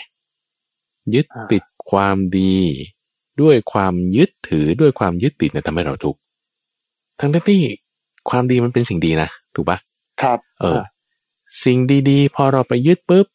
[1.15, 2.57] ยึดอ่าติดความดี
[3.41, 6.19] ด้วยความยึดถือด้วยความยึดติดเนี่ยทำให้เราทุกข์
[7.21, 7.61] ทั้งที่
[8.31, 9.79] ความดีมันเป็นสิ่งดีนะถูกปะ
[10.23, 10.81] ครับ เออ
[11.65, 11.79] สิ่ง
[12.11, 13.27] ดีๆ พอเราไปยึดปุ๊บ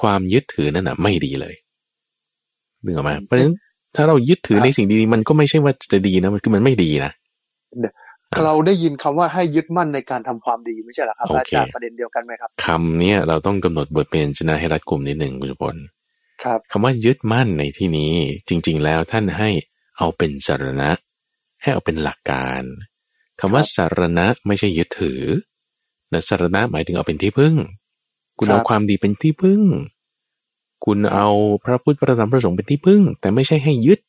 [0.00, 1.54] ความยึดถือนั่นน่ะ ไม่ดีเลย
[2.84, 3.56] นึกออกไหมาเพราะฉะนั้น
[3.96, 7.12] ถ้าเรายึดถือในสิ่งดีๆมันก็ไม่ใช่ว่าจะดีนะมันคือมันไม่ดีนะ
[8.44, 15.76] เราได้ยินคำว่าให้ยึดมั่นในการทำความดีไม่ใช่เหรอครับโอเคอาจารย์ประเด็นเดียวกันไหมครับคำเนี้ยเราต้องกำหนดบทเป็นชนะให้รัดกลุ่มนิดหนึ่งคุณจุพล
[16.44, 18.12] ครับคำว่ายึดมั่นในที่นี้
[18.48, 19.50] จริง ๆ แล้วท่านให้
[19.98, 20.90] เอาเป็นสารณะ
[21.62, 22.62] ให้เอาเป็นหลักการ
[23.40, 25.20] คำว่าสารณะไม่ใช่ยึดถือ
[26.12, 27.54] นะสารณะหมายถึงเอาเป็นที่พึ่ง
[28.38, 29.62] คุณครับเอาความดีเป็นที่พึ่ง
[30.84, 31.28] คุณเอา
[31.64, 34.00] พระพุทธพระธรรมพระสงฆ์เป็นที่พึ่ง แต่ไม่ใช่ให้ยึด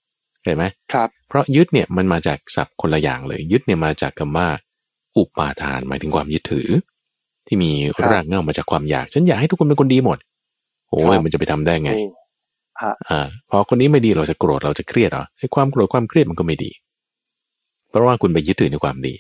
[0.44, 4.48] เห็นไหมครับ เพราะยึดเนี่ยมันมาจากศัพท์คนละอย่างเลย ยึดเนี่ยมาจากคำว่า
[5.18, 6.70] อุปาทานหมายถึงความยึดถือ
[7.48, 10.18] ที่มีครับรากเหง้ามาจากความอยากฉันอยากให้ทุกคนเป็นคนดีหมด
[10.90, 12.04] โอ้ครัยบมันจะไปทำได้ไงโอ้
[12.82, 16.72] ฮะอ่าพอคนนี้ไม่ดีเราจะโกรธเราจะเครียดเหรอไอ้ความโกรธความเครียดมันก็ไม่ดี
[17.90, 19.14] เพราะว่าคุณไปยึดถือในความดี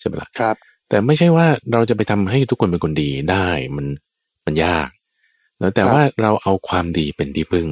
[0.00, 0.56] ใช่ไหมล่ะครับ
[0.88, 3.86] แต่ไม่ใช่ว่าเราจะไปทำให้ทุกคนเป็นคนดีได้มัน
[4.44, 4.88] มันยาก
[5.58, 7.68] แล้วแต่ครับว่าเราเอาความดีเป็นที่พึ่ง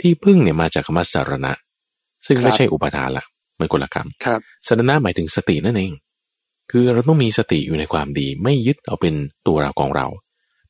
[0.00, 1.52] ที่พึ่งเนี่ยมาจากคำว่าสารณะ
[2.26, 3.24] ซึ่งครับไม่ใช่อุปทานละ
[3.58, 5.92] มันคนละคครับำสารณะหมายถึงสตินั่นเอง
[6.70, 9.14] คือเราต้องมีสติอยู่ในความดี ไม่ยึดเอาเป็น
[9.46, 10.06] ตัวเราของเรา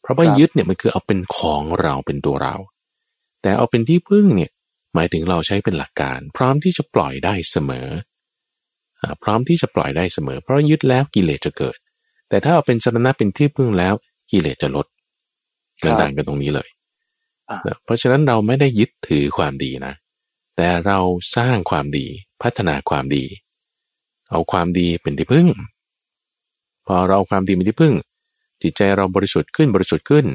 [0.00, 2.54] เพราะว่าครับยึดเนี่ยมันคือเอาเป็นของเราเป็นตัวเรา
[3.42, 4.50] แต่เอาเป็นที่พึ่งเนี่ย
[4.94, 7.88] หมายถึงเราใช้เป็นหลักการ พร้อมที่จะปล่อยได้เสมอ
[9.00, 11.76] อ่าพร้อมที่จะปล่อยได้เสมอ เพราะยึดแล้วกิเลสจะเกิด
[12.28, 13.94] แต่ถ้าเอาเป็นสรณะเป็นที่พึ่งแล้ว
[14.30, 14.86] กิเลสจะลด
[15.82, 16.68] ครับต่างกันตรงนี้เลย
[17.50, 19.94] อ่านะเพราะฉะนั้นเราไม่ได้ยึดถือความดีนะ
[20.60, 20.98] แต่เรา
[21.36, 22.06] สร้างความดี
[22.42, 23.24] พัฒนาความดี
[24.30, 25.46] เอาความดีเป็นที่พึ่ง
[26.86, 27.94] พอเราเอาความดีเป็นที่พึ่ง
[28.62, 30.26] จิตใจเราบริสุทธิ์ขึ้นบริสุทธิ์ขึ้น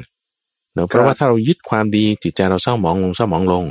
[0.72, 3.64] เนอะเพราะว่าถ้าเรายึดความดีจิตใจเราเศร้าหมองลงเศร้าหมองลง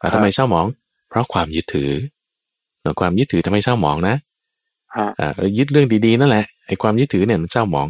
[0.00, 0.66] อะทำไมเศร้าหมอง
[1.08, 1.90] เพราะความยึดถือ
[2.82, 4.16] เนอะความยึดถือทำไมเศร้าหมองนะ
[4.96, 7.86] ฮะอ่าเรายึดเรื่องดีๆนั่นแหละไอ้ความยึดถือเนี่ยมันเศร้าหมอง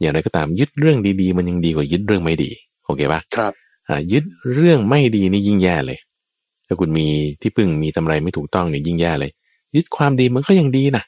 [0.00, 2.50] อย่างไรก็ตามยึดเรื่องดีๆ มันยังดีกว่ายึดเรื่องไม่ดี
[2.84, 3.52] โอเคปะครับ
[3.88, 5.98] อ่ายึดเรื่องไม่ดีนี่ยิ่งแย่เลย
[6.68, 7.06] ถ้าคุณมี
[7.40, 9.30] ที่พึ่งมีทำอะไรไม่ถูกต้องเนี่ยยิ่งแย่เลย
[9.76, 11.04] ยึดความดีมันก็ยังดีนะ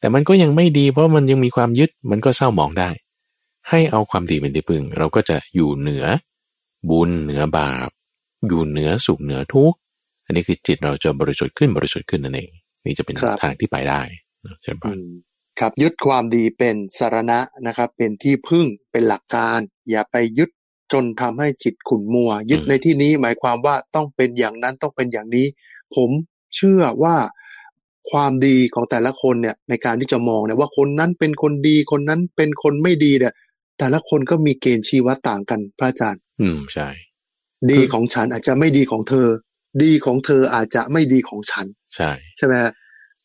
[0.00, 2.90] แต่มันก็ยังไม่ดีเพราะมันยังมีความยึดมันก็เศร้าหมองได้
[3.68, 6.04] ให้เอาความดีเป็นที่พึ่ง เราก็จะอยู่เหนือ
[6.90, 7.90] บุญเหนือบาป
[8.48, 9.78] อยู่เหนือสุขเหนือทุกข์
[10.24, 12.50] อันนี้คือจิตเราจะบริสุทธิ์ขึ้นบริสุทธิ์ขึ้นนั่นเอง
[12.84, 14.00] นี่จะเป็นครับทางที่ไปได้
[14.44, 15.10] นะใช่ปะอืม
[15.60, 19.58] ครับยึดความดีเป็นสารณะนะครับ เป็นที่พึ่งเป็นหลักการ
[19.90, 20.50] อย่าไปยึด
[20.92, 25.46] จนทำให้จิตขุ่นมัว ยึดอืมในที่นี้หมายความว่าต้องเป็นอย่างนั้นต้องเป็นอย่างนี้
[25.96, 26.10] ผม
[26.56, 27.16] เชื่อว่า
[28.10, 33.34] ความดีของแต่ละคนเนี่ยในการที่จะมองเนี่ยว่าคนนั้นเป็นคนดีคนนั้นเป็นคนไม่ดีเนี่ย
[33.78, 36.88] แต่ละคนก็มีเกณฑ์ชีวะต่างกันพระอาจารย์ อืมใช่
[37.70, 39.28] ดีของฉันอาจจะไม่ดีของเธอ
[39.82, 41.66] ดีของเธออาจจะไม่ดีของฉัน
[41.96, 42.72] ใช่ ใช่ไหมฮะ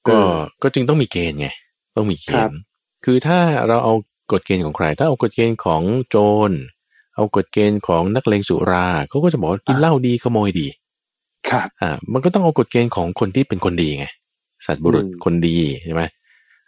[0.08, 1.48] ก็เออก็จึงต้องมีเกณฑ์ไง
[1.96, 2.60] ต้องมีเกครัณบฑ์
[3.06, 3.94] คือถ้าเราเอา
[4.32, 6.18] กฎเกณฑ์ของใคร ถ้าเอากฎเกณฑ์ของโจ
[6.50, 6.52] ร
[7.20, 10.68] เอากฎเกณฑ์ของนักเลงสุราเขาก็จะบอกว่ากินเหล้าดีขโมยดี
[11.50, 14.06] ครับ อ่า มันก็ต้องเอากฎเกณฑ์ของคนที่เป็นคนดีไง
[14.66, 16.04] สัตว์บุรุษอืมคนดีใช่ไหม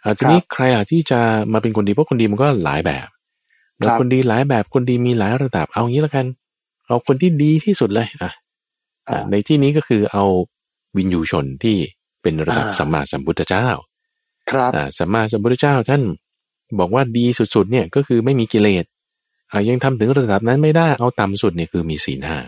[0.03, 1.19] อ่าทีครับนี้ใครอาจที่จะ
[1.53, 3.07] มาเป็นคนดีเพราะคนดีมันก็หลายแบบ
[3.77, 6.25] แล้วครับคนดีหลายแบบคนดีมีหลายระดับเอางี้แล้วกัน
[6.87, 8.31] เอาคนที่ดีที่สุดเลยอะ
[9.09, 10.23] อ่าอ่าในที่นี้ก็คือเอา
[10.97, 11.77] วินยูชนที่
[12.21, 13.67] เป็นระดับอ่าสัมมาสัมพุทธเจ้า
[14.49, 16.01] ครับอ่าสัมมาสัมพุทธเจ้าท่าน
[16.79, 18.99] บอกว่าดีสุดๆ เนี่ยก็คือไม่มีกิเลสอ่า
[19.69, 22.39] ยังทำถึงระดับนั้นไม่ได้เอาต่ำสุดเนี่ยคือมีศีลห้า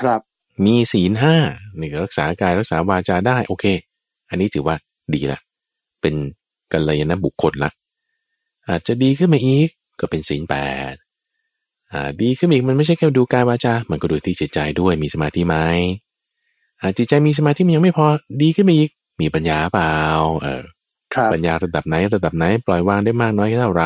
[0.00, 0.20] ครับ
[0.64, 1.36] มีศีลห้า
[1.80, 3.64] นี่ก็รักษากายรักษาวาจาได้โอเค
[4.30, 4.76] อันนี้ถือว่า
[5.12, 5.40] ดีละ
[6.00, 6.14] เป็น
[6.72, 7.70] กัลยาณบุคคลละ
[8.68, 9.68] อาจจะดีขึ้นมาอีก
[10.00, 10.56] ก็เป็นศีลแป
[10.92, 10.94] ด
[11.92, 15.56] อ่าดีขึ้นมาอีกมันไม่ใช่แค่ดูกายวาจา มันก็ดูที่จิตใจด้วยมีสมาธิไหม
[16.80, 18.06] อ่าจิตใจมีสมาธิมันยังไม่พอ
[18.42, 18.90] ดีขึ้นมาอีก
[19.20, 19.94] มีปัญญาเปล่า
[20.42, 20.62] เออ
[21.14, 23.84] ครับปัญญาระดับไหนระดับไหนปล่อยวางได้มากน้อยเท่าไหร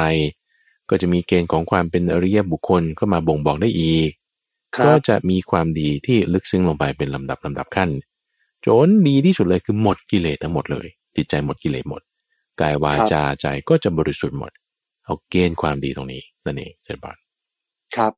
[0.90, 4.10] ก็จะมีเกณฑ์ของความเป็นอริยบุคคลเข้ามาบ่งบอกได้อีก
[4.76, 7.90] ครัก็บจะมีความดีที่ลึกซึ้งลงไปเป็นลำดับลำดับขั้น
[8.66, 12.02] จนดีที่สุดเลยคือหมดกิเลสทั้งหมดเลย จิตใจหมดกิเลสหมด
[12.60, 14.52] กายวาจาใจก็จะบริสุทธิ์หมด
[15.04, 17.16] เอาเกณฑ์ความดีตรงนี้นั่นเองเช่นบาน
[17.96, 18.12] ครับ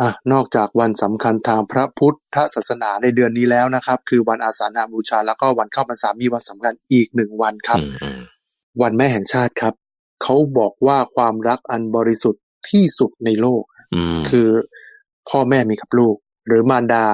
[0.00, 2.16] อะนอกจากวันสำคัญทางพระพุทธ
[2.54, 8.20] ศาสนาในเดือนนี้แล้วนะครับ คือวันอาสาฬหบูชาแล้วก็วันเข้าพรรษามีวันสำคัญอีกหนึ่งวันครับอืมอืม
[8.82, 9.74] วันแม่แห่งชาติครับ
[10.22, 13.62] เขาบอกว่าความรักอันบริสุทธิ์ที่สุดในโลก
[13.94, 14.48] อืมคือ
[15.28, 17.04] พ่อแม่มีกับลูก หรือมารดา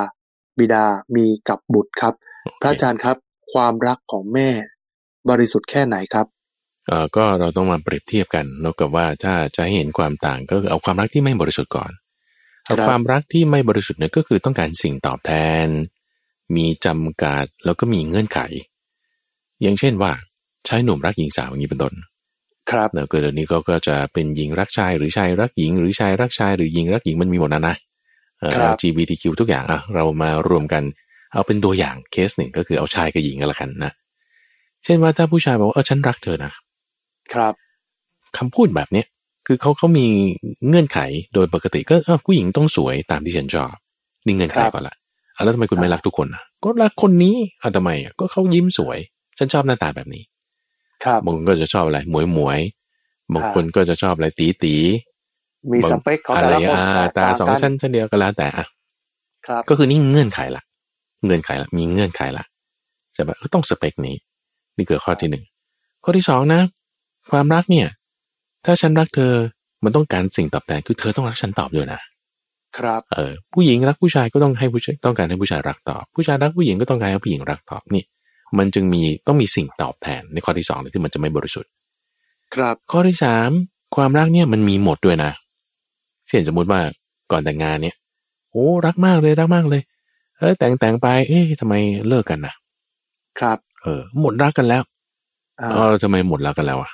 [0.58, 0.84] บิดา
[1.16, 2.14] มีกับบุตรครับ
[2.60, 3.16] พระอาจารย์ครับ
[3.52, 4.48] ความรักของแม่
[5.30, 6.26] บริสุทธิ์แค่ไหนครับ
[6.86, 11.92] เอ่อก็เราต้องมาเปรียบเทียบกันเนอะกับว่าถ้าจะให้เห็นความต่างก็คือเอาความรักที่ไม่บริสุทธิ์ก่อน
[12.66, 15.32] ครับเอาความรักที่ไม่บริสุทธิ์เนี่ยก็คือต้องการสิ่งตอบแท
[15.64, 15.66] น
[16.56, 18.40] มีจำกัดแล้วก็มีเงื่อนไข
[19.62, 20.12] อย่างเช่นว่า
[20.68, 21.94] ชายหนุ่มรักหญิงสาวอย่างนี้เป็นต้น
[22.70, 27.76] ครับเนอะก็เดี๋ยวนี้ก็ก็จะเป็นหญิงรักชายหรือชายรักหญิง หรือชายรักชายหรือหญิงรักหญิงมันมีหมดนะนะ
[28.38, 30.82] เอ่อครับ LGBTQ ทุกอย่างอะเรามารวมกัน
[31.32, 33.92] เอาเป็นตัวอย่างเคสหนึ่งก็คือเอาชายกับหญิงกันละกันนะ
[34.84, 36.52] เช่นว่าถ้าผู้ชายบอกว่าเออฉันรักเธอนะ
[37.32, 37.54] ครับ
[38.36, 39.06] คำพูดแบบเนี้ย
[39.46, 40.06] คือเขาเขามี
[40.68, 40.98] เงื่อนไข
[41.34, 43.72] โดยปกติก็เออผู้หญิงต้องสวยตามที่ฉันชอบ
[44.26, 44.94] นี่เงื่อนไขครับก่อนละ
[45.34, 48.98] อะแล้วทำไมคุณไม่รักทุกคนนะก็รักคนนี้อะทำไมอะก็เขายิ้มสวย
[49.38, 50.22] ฉันชอบหน้าตาแบบนี้
[51.04, 54.76] ครับบางคนก็จะชอบอะไรหมวยหมวยๆบางคนก็จะชอบอะไรตีตี
[55.72, 58.66] มีสเปคของอะแต่ไรละคนอ่าแตกตาต่างสองกันชั้นชั้นเดียวก็แล้วแต่อะ
[59.46, 60.62] ครับ ก็คือนี่เงื่อนไขละ
[61.24, 62.44] เงื่อนไขละมีเงื่อนไขละ
[63.16, 64.16] จะแบบต้องสเปคนี้
[64.76, 65.44] นี่คือข้อที่หนึ่ง
[66.04, 66.60] ข้อที่สองนะ
[67.30, 67.86] ความรักเนี่ย
[68.64, 69.32] ถ้าฉันรักเธอ
[69.84, 72.00] มันต้องการสิ่งตอบแทนคือเธอต้องรักฉันตอบด้วยนะ
[72.78, 78.02] ครับเออผู้หญิงรักผู้ชายก็ต้องให้ผู้ชายต้องการให้ผู้ชายรักตอบ ผู้ชายรักผู้หญิงก็ต้องการให้ผู้หญิงรักตอบนี่
[78.58, 81.70] มันจึงมีต้องมีสิ่งตอบแทนในข้อที่สองเลยที่มันจะไม่บริสุทธิ์
[82.54, 83.50] ครับข้อที่สาม
[83.96, 85.32] ความรักเนี่ยมันมีหมดด้วยนะ
[86.28, 86.80] เช่นสมมติว่า
[87.32, 87.96] ก่อนแต่งงานเนี่ย
[88.50, 89.82] โอ้รักมากเลยรักมากเลย
[90.38, 91.74] เออแต่งแต่งไป เอ๊ะทำไม
[92.08, 92.54] เลิกกันนะ
[93.40, 94.82] ครับ เออ หมดรักกันแล้ว
[95.60, 96.92] อ่าเออทำไมหมดรักกันแล้วอะ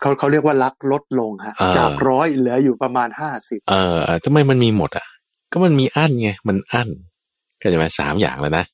[0.00, 5.06] เขาเขาเรียกว่ารักลดลงฮะอ่าจากร้อยเหลืออยู่ประมาณห้าสิบเออเออทำไมมันมีหมดอะ
[5.52, 6.88] ก็มันมีอั้นไงมันอั้น
[7.62, 8.71] ก็จะมาสามอย่างแล้วนะอะ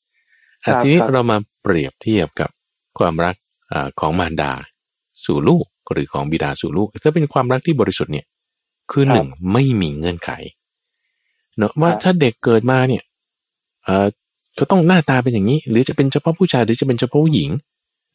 [0.82, 2.50] ทีนี้เรามาเปรียบเทียบกับ
[2.98, 3.34] ความรัก
[3.72, 4.52] อ่าของมารดา
[5.24, 8.26] สู่ลูกหรือของบิดาสู่ลูก ถ้าเป็นความรักที่บริสุทธิ์เนี่ย
[8.90, 10.30] คือหนึ่งไม่มีเงื่อนไข
[11.56, 13.02] เนอะว่าถ้าเด็กเกิดมาเนี่ย
[13.84, 14.06] เออ
[14.58, 17.50] ก็ต้องหน้าตาเป็นอย่างนี้ หรือจะเป็นเฉพาะผู้ชายหรือจะเป็นเฉพาะผู้หญิง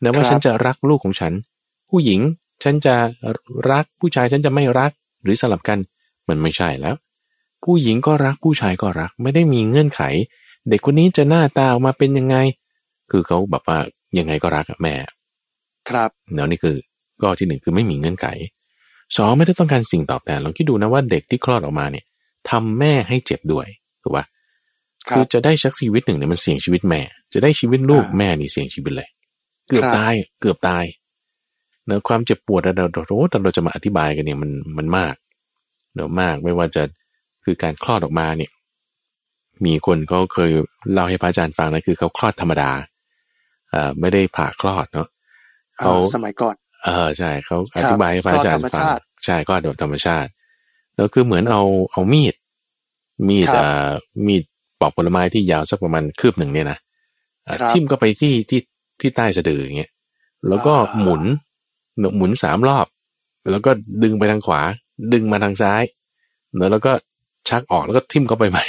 [0.04, 1.34] นะว่าฉันจะรักลูกของฉัน
[1.90, 2.20] ผู้หญิง
[2.64, 2.96] ฉันจะ
[3.72, 4.92] รักผู้ชายฉันจะไม่รัก
[5.24, 5.80] หรือสลับกัน
[6.30, 6.96] มันไม่ใช่แล้ว
[7.64, 10.02] ผู้หญิงก็รักผู้ชายก็รัก ไม่ได้มีเงื่อนไข
[10.70, 12.36] เด็กคนนี้จะหน้าตาออกมาเป็นยังไง
[13.12, 13.80] คือเขาแบบว่า
[14.20, 14.96] ยังไงก็รักอะแม่
[15.90, 16.76] ครับเนาะนี่คือ
[17.22, 18.28] ก็ที่หนึ่งคือไม่มีเงื่อนไข
[19.18, 22.06] สองไม่ได้ต้องการสิ่งตอบแทนลองคิดดูนะว่าเด็กที่คลอดออกมาเนี่ย
[22.50, 23.68] ทำแม่ให้เจ็บด้วย
[24.04, 24.26] ถูกปะ
[25.10, 27.02] ครัคืบอจะได้ชักชีวิตหนึ่งเนี่ยมันเสี่ยงชีวิตแม่
[27.34, 29.10] จะได้ชีวิตลูกอ่าแม่นี่เสี่ยงชีวิตเลย
[29.68, 30.86] เกือบครับตายเกือบตาย
[31.86, 33.04] เนอะความเจ็บปวดเราเราเรา
[33.44, 35.16] เราจะมาอธิบายกันเนี่ยมันมันมาก
[35.94, 36.84] เนอะมากไม่ว่าจะ
[37.44, 38.52] คือการคลอดออกมาเนี่ย
[39.66, 40.52] มีคนเขาเคย
[40.92, 42.72] เล่าให้พระอาจารย์ฟังนะคือเขาคลอดธรรมดา
[43.74, 45.08] อ่าไม่ได้ผ่าคลอดเนาะ
[45.80, 50.30] เขาอ่าสมัยก่อน เออใช่เขาอธิบายให้พระอาจารย์คลอดธรรมฟังชาติใช่ก็โดยธรรมชาติ
[50.96, 52.34] แล้วคือเหมือนเอาเอามีด
[53.28, 53.90] มีดครับอ่า
[54.28, 54.44] มีด
[54.80, 56.78] ปอกผลไม้ที่ยาวสักประมาณคืบหนึ่งเนี่ยนะ
[57.48, 58.62] อะครับทิ่มก็ไปที่ที่
[59.02, 59.92] ที่ใต้สะดืออย่างเงี้ย
[60.50, 61.24] แล้วก็อ่าหมุน
[62.18, 62.88] หมุนสามรอบ
[63.52, 63.72] แล้วก็
[64.04, 64.62] ดึงไปทางขวา
[65.14, 65.84] ดึงมาทางซ้าย
[66.58, 66.92] แล้วแล้วก็
[67.50, 68.66] ชักออกแล้วก็ทิ่มเข้าไปใหม่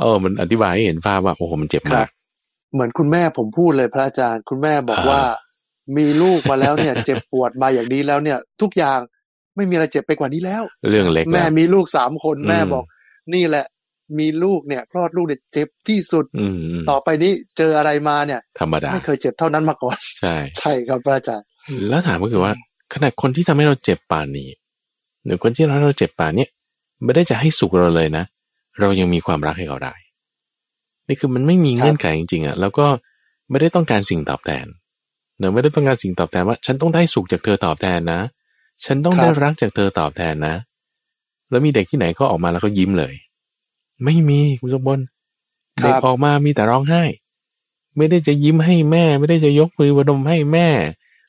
[0.00, 2.10] เออ มันอธิบายให้เห็นภาพว่าโอ้โหมันเจ็บครัมากบ
[2.72, 5.22] เหมือนคุณแม่ผมพูดเลยพระอาจารย์ คุณแม่บอกอ่าว่า
[5.96, 8.98] มีลูกมาแล้วเนี่ย เจ็บปวดมาอย่างนี้แล้วเนี่ย ทุกอย่าง
[9.56, 12.84] ไม่มีอะไรเจ็บไปกว่านี้แล้ว เรื่องเล็กแม่แล้วมีลูกสามคนอืมแม่บอก
[13.34, 13.66] นี่แหละ
[14.18, 21.46] มีลูกเนี่ยคลอดลูกเนี่ยเจ็บที่สุดอืมอืมต่อไปนี้เจออะไรมาเนี่ย ธรรมดาไม่เคยเจ็บเท่านั้นมาก่อน ใช่ ใช่ครับพระอาจารย์
[21.88, 22.52] แล้วถามก็คือว่า
[22.94, 24.48] ขนาดคนที่ทำให้เราเจ็บป่านนี้
[25.24, 26.50] หรือคนที่ทำให้เราเจ็บป่านเนี้ย
[27.04, 28.24] ไม่ได้จะให้สุขเราเลยนะ
[28.80, 29.94] เรายังมีความรักให้เขาได้
[31.08, 32.86] นี่คือมันไม่มีเงื่อนไขจริงๆอะแล้วก็
[33.50, 34.66] ไม่ได้ต้องการสิ่งตอบแทน
[35.38, 38.20] เนอะไม่ได้ต้องการสิ่งตอบแทนว่า ฉันต้องได้สุขจากเธอตอบแทนนะ
[38.84, 40.54] ฉันต้องได้รักจากเธอตอบแทนนะ
[41.50, 43.14] แล้วมีเด็กที่ไหนก็ออกมาแล้วเขายิ้มเลย
[44.04, 45.02] ไม่มีคุณสมบัติ
[45.82, 47.02] เด็กออกมามีแต่ร้องไห้
[47.96, 50.68] ไม่ได้จะยิ้มให้แม่ ไม่ได้จะยกมือประนมให้แม่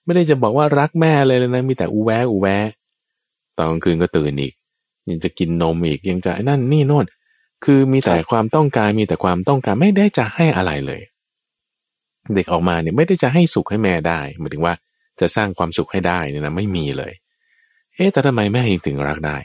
[0.06, 2.58] ไม่ได้จะบอกว่ารักแม่เลยเลยนะมีแต่อูแวะอูแวะ
[3.58, 4.54] ตอนกลางคืนก็ตื่นอีก
[5.10, 7.06] ยังจะกินนมอีกยังจะไอ้นั่นนี่โน่น
[7.66, 11.02] คือมีแต่ความต้องการมีแต่ความต้องการไม่ได้จะให้อะไรเลย
[12.36, 14.74] เด็กออกมาเนี่ยไม่ได้จะให้สุขให้แม่ได้หมายถึงว่า
[15.20, 17.14] จะสร้างความสุขให้ได้เนี่ยนะไม่มีเลย
[17.96, 19.38] เอ๊ะแต่ทำไมแม่ยังถึงรักได้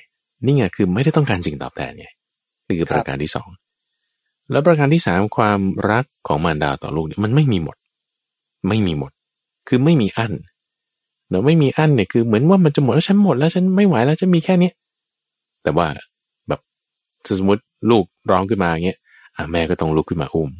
[0.44, 2.06] นี่ไงคือไม่ได้ต้องการสิ่งตอบแทนไง
[2.66, 3.48] นี่คือประการที่สอง
[4.50, 7.76] แล้วประการที่สามความรักของมารดาต่อลูกเนี่ยมันไม่มีหมด
[8.68, 9.12] ไม่มีหมด
[9.68, 10.33] คือไม่มีอั้น
[11.28, 14.74] เนาะไม่มีอั้นเนี่ยคือเหมือนว่ามันจะหมดแล้วฉันหมดแล้วฉันไม่ไหวแล้วฉันมีแค่เนี้ย
[15.62, 16.09] แต่ว่าแบบ
[17.40, 18.98] สมมติลูกร้องขึ้นมาเงี้ย
[19.37, 20.50] อะแม่ก็ต้องลุกขึ้นมาอุ้ม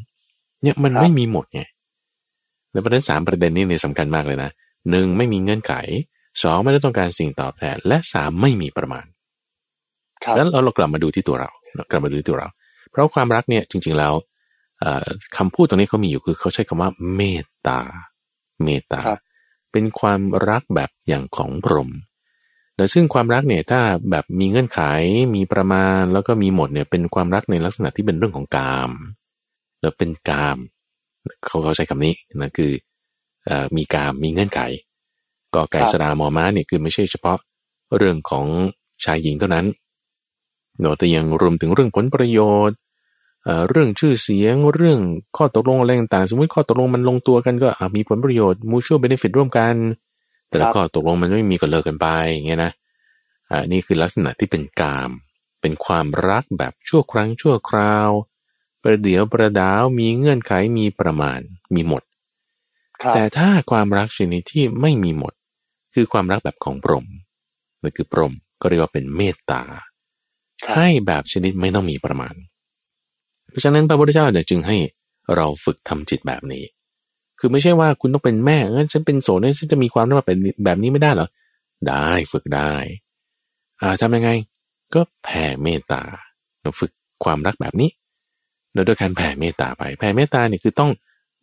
[0.63, 1.61] เนี่ยมันครับไม่มีหมดไง
[2.73, 4.51] แล้วประเด็นสามประเด็นนี้เนี่ยสำคัญมากเลยนะ
[4.91, 5.73] หนึ่งไม่มีเงื่อนไข
[6.43, 9.05] สองไม่ได้ต้องการสิ่งตอบแทน และสามไม่มีประมาณ
[10.25, 12.49] ครับแล้วเราเรากลับมาดูที่ตัวเราเรากลับมาดูที่ตัวเรา
[12.91, 14.15] เพราะความรักเนี่ยจริง ๆแล้ว
[14.81, 17.81] เอ่อคำพูดตรงนี้เขามีอยู่คือเขาใช้คำว่าเมตตา
[18.65, 19.21] เมตตาครับ
[19.73, 21.91] เป็นความรักแบบอย่างของพรหม
[22.81, 24.81] แต่ซึ่งความรักเนี่ยถ้าแบบมีเงื่อนไข
[25.35, 28.91] มีประมาณแล้วก็มีหมดเนี่ยเป็นความรักในลักษณะที่เป็นเรื่องของกาม
[29.81, 30.59] แล้วเป็นกาม
[31.45, 32.73] เขาเขาใช้คำนี้นะคือ
[33.49, 34.61] อมีกามมีเงื่อนไข
[35.55, 37.39] ก็ไก่สรามอม้าเนี่ยคือไม่ใช่เฉพาะ
[37.97, 38.47] เรื่องของ
[39.05, 39.67] ชายหญิงเท่านั้น
[40.81, 42.77] เนอะแต่ยังรวมถึงเรื่องผลประโยชน์
[43.71, 45.01] เรื่องชื่อเสียงเรื่อง
[45.37, 49.75] ข้อตกลงอะไรต่างๆสมมติข้อตกลงมันลงตัวกันก็มีผลประโยชน์ mutual benefit ร่วมกัน
[50.51, 52.73] แต่ละครับข้อตกลงมันไม่มีก็เลิกกันไปอย่างเงี้ยนะ
[53.51, 55.11] อ่านี่คือลักษณะที่เป็นกาม
[55.61, 58.11] เป็นความรักแบบชั่วครั้งชั่วคราว
[58.83, 61.41] ประเดี๋ยวประดาวมีเงื่อนไขมีประมาณ
[61.75, 62.03] มีหมด
[63.03, 65.33] ครับแต่ถ้าความรักชนิดที่ไม่มีหมด
[65.95, 67.07] คือความรักแบบของพรหม
[67.83, 69.63] นั่นคือพรหมก็เรียกว่าเป็นเมตตา
[70.63, 72.35] ครับให้แบบชนิดไม่ต้องมีประมาณ
[73.51, 74.77] เพราะฉะนั้นพระพุทธเจ้าเนี่ยจึงให้
[75.37, 76.65] เราฝึกทำจิตแบบนี้
[77.41, 81.29] คือไม่ใช่ว่าคุณต้องเป็นแม่งั้นฉันเป็นโสดเนี่ยฉันจะมีความรักแบบแบบนี้ไม่ได้เหรอ
[81.89, 82.73] ได้ฝึกได้
[83.81, 84.31] อ่าทำยังไง
[84.95, 86.03] ก็แผ่เมตตา
[86.61, 86.91] เราฝึก
[87.25, 87.91] ความรักแบบนี้
[88.73, 90.91] โดยโดยการแผ่เมตตาไป แผ่เมตตาเนี่ยคือต้อง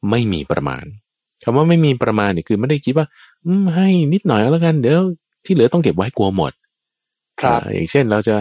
[0.09, 0.85] ไม่มีประมาณ
[1.43, 3.07] คำว่าไม่มีประมาณเนี่ยคือไม่ได้คิดว่า
[3.45, 5.01] อืมให้นิดหน่อยแล้วกัน เดี๋ยว
[5.45, 6.51] ที่เหลือต้องเก็บไว้กลัวหมด
[7.41, 8.35] ครับอ่าอย่างเช่นเราจะ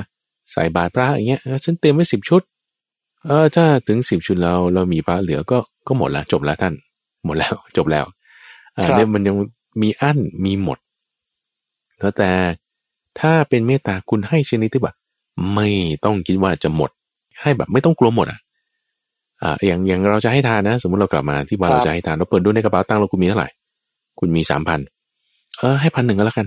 [0.53, 2.43] ใส่บาตรพระอย่างเงี้ยเออฉันเตรียมไว้สิบชุด
[3.25, 6.75] เออถ้าถึงสิบชุดแล้วเรามีพระเหลือก็ก็หมดแล้วจบแล้วท่าน
[7.27, 8.05] หมดแล้วจบแล้ว
[8.77, 9.37] อ่าครับเนี่ยมันยัง
[9.83, 10.79] มีอั้นมีหมด
[11.99, 12.31] แล้วแต่
[13.21, 14.97] ถ้าเป็นเมตตาคุณให้ชนิดที่แบบ
[15.55, 15.69] ไม่
[16.05, 16.91] ต้องคิดว่าจะหมด
[17.43, 18.41] ให้แบบไม่ต้องกลัวหมดอะ
[19.43, 23.49] อ่าอย่างอย่างเราจะให้ทานนะ สมมติเรากลับมาที่บ้านครับเราจะให้ทานเราเปิดดูในกระเป๋าตังค์เราคุณมีเท่าไหร่
[24.19, 24.81] คุณมีสามพัน
[25.59, 26.47] เออให้พันหนึ่งก็แล้วกัน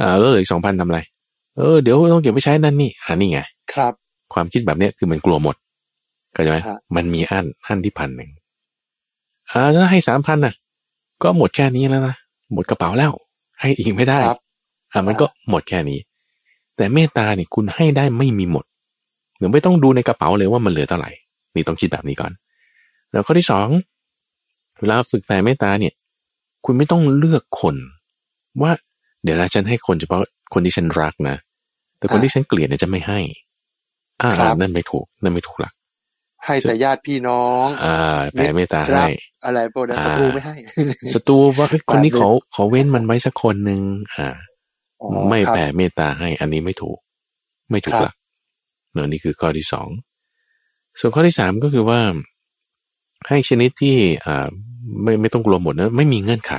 [0.00, 1.00] อ่าแล้วเหลืออีกสองพันทำอะไร
[1.56, 3.40] เออเดี๋ยวต้องเก็บไปใช้นั่นนี่อ่านี่ไง
[3.74, 3.92] ครับ
[4.34, 5.56] ความคิดแบบเนี้ยคือมันกลัวหมด
[6.32, 8.30] เข้าใจไหมครับมันมีอันอันที่พันหนึ่ง
[9.52, 10.54] อ่าถ้าให้สามพันน่ะ
[11.22, 12.14] ก็หมดแค่นี้แล้วนะ
[12.52, 13.12] หมดกระเป๋าแล้ว
[13.60, 14.38] ให้อีกไม่ได้ครับ
[14.92, 15.98] อ่ามันก็หมดแค่นี้
[16.76, 18.64] แต่เมตตาเนี่ยคุณให้ได้ไม่มีหมด
[19.38, 21.10] หรือไม่ต้องดูในกระเป๋าเลยว่ามันเหลือเท่าไหร่
[21.54, 22.32] นี่ต้องคิดแบบนี้ก่อน
[23.12, 23.68] แล้วข้อที่สอง
[24.80, 25.94] เวลาฝึกแผ่เมตตาเนี่ย
[26.64, 27.76] คุณไม่ต้องเลือกคน
[28.62, 28.72] ว่า
[29.22, 30.20] เดี๋ยวนะฉันให้คนเฉพาะ
[30.54, 31.36] คนที่ฉันรักนะ
[31.98, 33.20] แต่คนอ่าที่ฉันเกลียดเนี่ยจะไม่ให้
[34.22, 35.72] อ่าครับนั่นไม่ถูกนั่นไม่ถูกหลัก
[36.46, 39.10] ให้แต่ญาติพี่น้อง อ่าแผ่เมตตาครัให้บ
[39.44, 40.54] อะไรพวกนั้นอ่าศัตรูไม่ให้
[41.14, 43.82] ศัตรูว่าเอ้ยคนนี้แบบนี้ขอขอเว้นมันไว้สักคนหนึ่ง
[44.16, 44.28] อ่า
[45.02, 46.98] อ๋อไม่ครับแผ่เมตตาให้ อันนี้ไม่ถูก
[47.70, 48.14] ไม่ถูกครับหลัก
[48.92, 49.88] เนอะนี่คือข้อที่สอง
[51.00, 52.00] ส่วนข้อที่สามก็คือว่า
[53.28, 54.46] ให้ชนิดที่อ่า
[55.02, 56.54] ไม่ไม่ต้องกลัวหมดนะไม่มีเงื่อนไข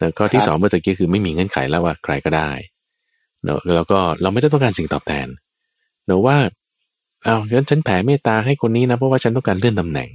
[0.00, 2.50] แล้วก็ที่สองเมื่อตะกี้คือไม่มีเงื่อนไขแล้วว่าใครก็ได้
[3.44, 5.28] เนอะแล้วก็เราไม่ได้ต้องการสิ่งตอบแทน
[6.06, 6.36] เนอะว่า
[7.24, 10.10] เอาฉันฉันแผ่เมตตาให้คนนี้นะเพราะว่าฉันต้องการเลื่อนตำแหน่ง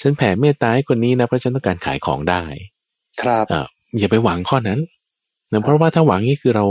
[0.00, 2.42] ฉันแผ่เมตตาให้คนนี้นะเพราะฉันต้องการขายของได้
[3.22, 3.66] ครับเออ
[3.98, 4.80] อย่าไปหวังข้อนั้น
[5.52, 6.66] นะเพราะว่าถ้าหวังนี่คือเรา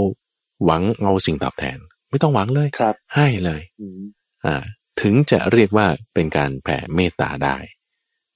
[0.65, 1.77] หวังเอาสิ่งตอบแทน
[2.09, 4.01] ไม่ต้องหวังเลยครับ ให้เลยอืม
[4.45, 4.55] อ่า
[5.01, 7.57] ถึงจะเรียกว่าเป็นการแผ่เมตตาได้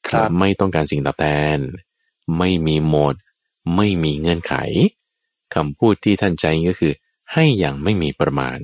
[0.07, 1.25] ครับไม่ต้องการสิ่งตอบแท
[1.57, 1.59] น
[2.37, 3.15] ไม่มีโหมด
[3.75, 4.55] ไม่มีเงื่อนไข
[5.55, 6.93] คำพูดที่ท่านใจก็คือ
[7.33, 8.59] ให้อย่างไม่มีประมาณ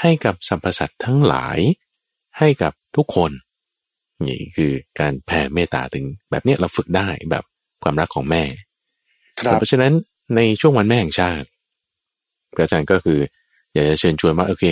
[0.00, 1.58] ให้กับสรรพสัตว์ทั้งหลาย
[2.38, 3.30] ให้กับทุกคน
[4.26, 7.44] นี่คือการแผ่เมตตาถึงแบบเนี้ยเราฝึกได้แบบ
[7.82, 8.42] ความรักของแม่
[9.40, 9.92] ครับเพราะฉะนั้น
[10.36, 11.46] ในช่วงวันแม่แห่งชาติ
[12.54, 13.18] พระอาจารย์ก็คือ
[13.72, 14.64] อยากจะเชิญชวนว่าโอเค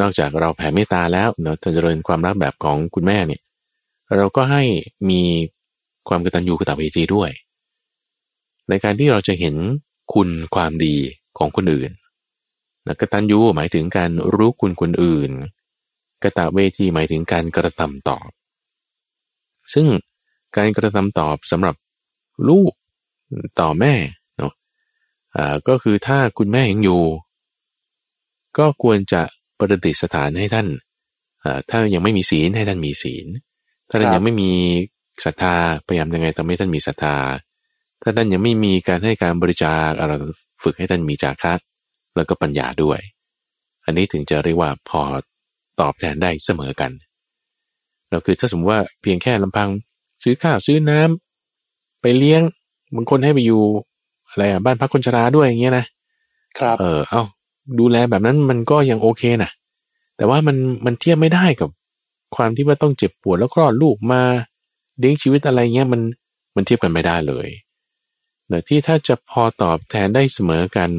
[0.00, 3.42] นอกจากเราแผ่เมตตาแล้วเนาะเจริญความรักแบบของคุณแม่เนี่ย
[4.16, 4.62] เราก็ให้
[5.10, 5.22] มี
[6.08, 7.30] ความกตัญญูกตเวทีด้วย
[8.68, 9.54] ในการที่เราจะเห็น
[10.14, 10.96] คุณความดี
[11.38, 11.90] ของคนอื่น
[12.86, 15.30] นะกตัญญูหมายถึงการรู้คุณคนอื่น
[16.22, 18.28] กตเวทีหมายถึงการกระทำตอบ
[19.74, 19.86] ซึ่ง
[20.56, 21.74] การกระทำตอบสำหรับ
[22.48, 22.72] ลูก
[23.60, 23.94] ต่อแม่
[24.38, 24.52] เนาะ
[25.36, 27.02] อ่าก็คือถ้าคุณแม่ยังอยู่
[28.58, 29.22] ก็ควรจะ
[29.58, 30.66] ประดิษฐานให้ท่าน
[31.44, 33.26] อ่าถ้ายังไม่มีศีลให้ท่านมีศีล
[33.88, 34.52] ถ้าท่านยังไม่มี
[35.24, 37.16] ศรัทธาพยายามยังไงทำให้ท่านมีศรัทธา
[38.02, 40.16] ถ้าท่านยังไม่มีการให้การบริจาคเรา
[40.62, 41.54] ฝึกให้ท่านมีจาคะ
[42.16, 43.00] แล้วก็ปัญญาด้วย
[43.84, 45.02] อันนี้ถึงจะเรียกว่าพอ
[45.80, 46.90] ตอบแทนได้เสมอกัน
[48.10, 49.68] เราคือถ้าสมมติว่าเพียงแค่ลำพัง
[50.22, 52.42] ซื้อข้าวซื้อน้ำไปเลี้ยง
[52.94, 53.62] บางคนให้ไปอยู่
[54.28, 55.86] อะไรอะบ้านพักคนชราด้วยอย่างเงี้ยนะ
[56.58, 57.22] ครับเออเอา
[57.78, 59.50] ดูแลแบบนั้นมันก็ยังโอเคนะ
[60.16, 61.70] แต่ว่ามันมันเทียบไม่ได้กับ
[62.36, 64.22] ความที่ว่าต้องเจ็บปวดแล้วคลอดลูกมา
[64.98, 66.00] เลี้ยงชีวิตอะไรเงี้ยมัน
[66.56, 67.48] มันเทียบกันไม่ได้เลย
[68.48, 70.90] เนอะที่ถ้าจะพอตอบแทนได้เสมอกัน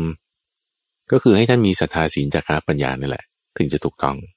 [1.11, 3.23] ก็คือให้ท่านมีศรัทธาศีลจาระปัญญานี่แหละ
[3.57, 4.15] ถึงจะถูกต้อง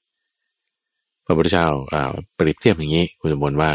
[1.31, 3.71] ระพุทธเจ้าอ่าเปรียบเทียบอย่างนี้ คุณสมบูรณ์ว่า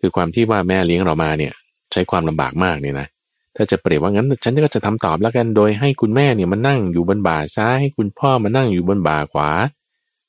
[0.00, 1.52] คือความที่ว่าแม่เลี้ยงเรามาเนี่ย
[1.92, 3.08] ใช้ความลำบากมากเนี่ยนะ
[3.56, 9.50] ถ้าจะเปรียบว่างั้น ฉันก็จะทำตอบแล้วกันโดยให้คุณแม่เนี่ยมานั่งอยู่บนบ่าซ้ายให้คุณพ่อมานั่งอยู่บนบ่าขวา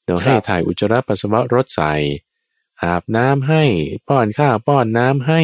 [0.04, 1.94] เดี๋ยวให้ถ่ายอุจจาระปัสสาวะรถใส่
[2.84, 3.64] อาบน้ำให้
[4.08, 5.42] ป้อนข้าวป้อนน้ำให้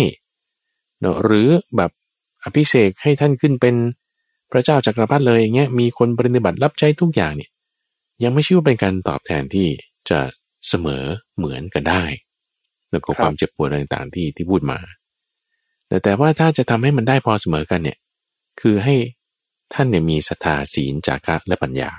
[1.00, 1.92] เนอะหรือแบบ
[2.44, 3.76] อภิเษกให้ท่านขึ้นเป็น
[4.52, 7.50] พระเจ้าจักรพรรดิเลยอย่างเงี้ยมีคนปฏิบัติรับใช้ทุกอย่างเนี่ย
[8.24, 9.68] ยังไม่ชื่อว่าเป็นการตอบแทนที่
[10.10, 10.20] จะ
[10.68, 11.04] เสมอ
[11.38, 12.04] เหมือนกันได้
[12.92, 14.80] แล้วก็ครับความเจ็บปวดอะไรต่างๆที่ที่พูดมา
[15.88, 17.98] แต่แต่ว่าถ้าจะทำให้มันได้พอเสมอกันเนี่ย
[18.62, 18.96] คือให้
[19.74, 21.92] ท่านเนี่ยมีศรัทธาศีลจาคะและปัญญา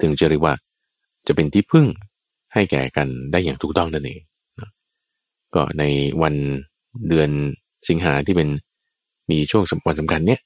[0.00, 0.54] ถึงจะเรียกว่า
[1.26, 1.86] จะเป็นที่พึ่ง
[2.52, 4.20] ให้แก่กันได้อย่างถูกต้องนั่นเอง
[4.60, 4.70] นะ
[5.54, 5.84] ก็ใน
[6.22, 6.34] วัน
[7.08, 7.30] เดือน
[7.88, 8.48] สิงหาที่เป็น
[9.30, 10.40] มีช่วงสำคัญสำคัญเนี่ย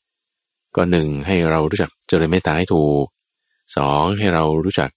[0.76, 3.04] ก็หนึ่งให้เรารู้จักเจริญเมตตาให้ถูก
[3.76, 4.90] สองให้เรารู้จัก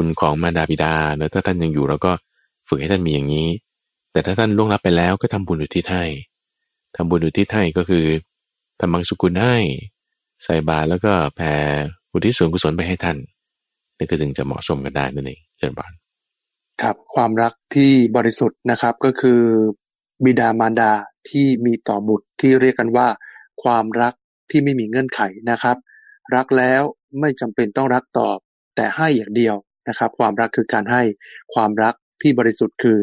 [0.00, 2.12] คุณของมารดาบิดาแล้วถ้าท่านยังอยู่เราก็
[2.68, 3.48] ฝึกให้ท่านมีอย่างนี้
[4.12, 6.04] แต่ถ้าท่านล่วงลับไปแล้วก็ทำบุญอุทิศให้
[6.96, 8.06] ทำบุญอุทิศให้ก็คือ
[8.80, 9.56] ทำบังสุกุลให้
[10.44, 11.54] ใส่บาตรแล้วก็แผ่
[12.12, 13.16] อุทิศส่วนกุศลไปให้ท่าน
[13.98, 15.92] นี่ก็ถึงจะเหมาะสมกันได้นั่นเองเจริญบาน
[16.82, 19.40] ครับความรักที่บริสุทธิ์นะครับก็คือ
[20.24, 20.92] บิดามารดา
[21.28, 23.08] ที่มีต่อบุตรที่เรียกกันว่า
[23.62, 24.14] ความรัก
[24.50, 25.76] ที่ไม่มีเงื่อนไขนะครับ
[26.34, 26.82] รักแล้ว
[27.20, 28.38] ไม่จำเป็นต้องรักตอบ
[28.76, 29.56] แต่ให้อย่างเดียว
[29.88, 31.02] นะครับ ความรักคือการให้
[31.54, 32.98] ความรักที่บริสุทธิ์คือ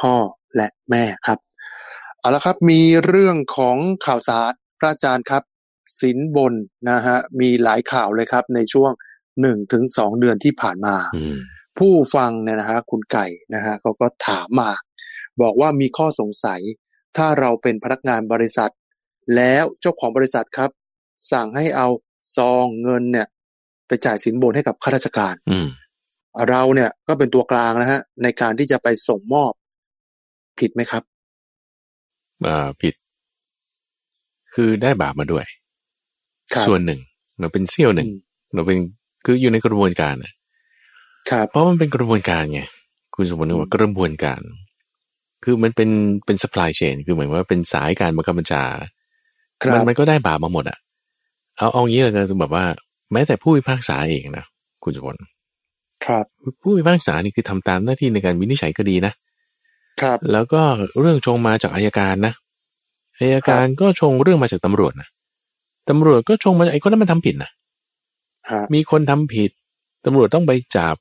[0.00, 0.14] พ่อ
[0.56, 1.38] และแม่ครับ
[2.20, 3.76] เอาละครับมีเรื่องของ
[4.06, 5.42] ข่าวสารพระอาจารย์ครับ
[6.00, 6.54] สินบน
[6.90, 8.90] นะฮะมีหลายข่าวเลยครับ ในช่วง
[9.40, 11.36] หนึ่งถึงสองเดือนที่ผ่านมาอืม
[11.78, 14.70] ผู้ฟังเนี่ยนะฮะคุณไก่นะฮะเขาก็ถามมา
[15.42, 16.60] บอกว่ามีข้อสงสัย
[17.16, 18.72] ถ้าเราเป็นพนักงานบริษัท
[19.36, 20.70] แล้วเจ้าของบริษัทครับ
[21.32, 21.88] สั่งให้เอา
[22.36, 23.26] ซองเงินเนี่ย
[23.88, 25.68] ไปจ่ายสินบนให้กับข้าราชการอืม
[26.50, 29.52] เราเนี่ยก็เป็นตัวกลางนะฮะในการที่จะไปส่งมอบ
[30.58, 31.02] ผิดไหมครับ
[32.46, 32.94] อ่าผิด
[34.54, 35.44] คือได้บาปมาด้วย
[36.54, 37.00] ครับส่วนหนึ่ง
[37.40, 38.16] เราเป็นเสี้ยวหนึ่งอืม
[38.54, 38.78] เราเป็น
[39.24, 40.32] คืออยู่ในกระบวนการน่ะ
[41.30, 42.60] ครับเพราะมันเป็นกระบวนการไง
[43.14, 44.40] คุณสมบูรณ์นึกว่ากระบวนการ
[45.44, 45.90] คือมันเป็น
[46.26, 48.64] เป็น supply chain คือเหมือนว่าเป็นสายการบังคับบัญชา
[49.64, 50.78] ครัมันบมันก็ได้บาปมาหมดอะ
[51.58, 52.64] เอาเอางี้เลยก็แบบว่า
[53.12, 54.44] แม้แต่ผู้พิพากษาเองนะ
[54.84, 55.20] คุณสมบูรณ์
[56.08, 56.24] ครับ
[56.62, 59.12] ผู้พิพากษานี่คือทำตามหน้าที่ในการวินิจฉัยคดีนะ
[60.02, 60.62] ครับ แล้วก็
[61.00, 62.32] เรื่องชงมาจากอายการนะ
[63.18, 65.08] อายการก็ชงเรื่องมาจากตำรวจนะ
[65.88, 67.50] ตำรวจก็ชงมาจากไอ้คนนั้นมันทำผิดนะ
[68.48, 69.50] ครับมีคนทำผิด
[70.04, 70.96] ตำรวจต้องไปจับ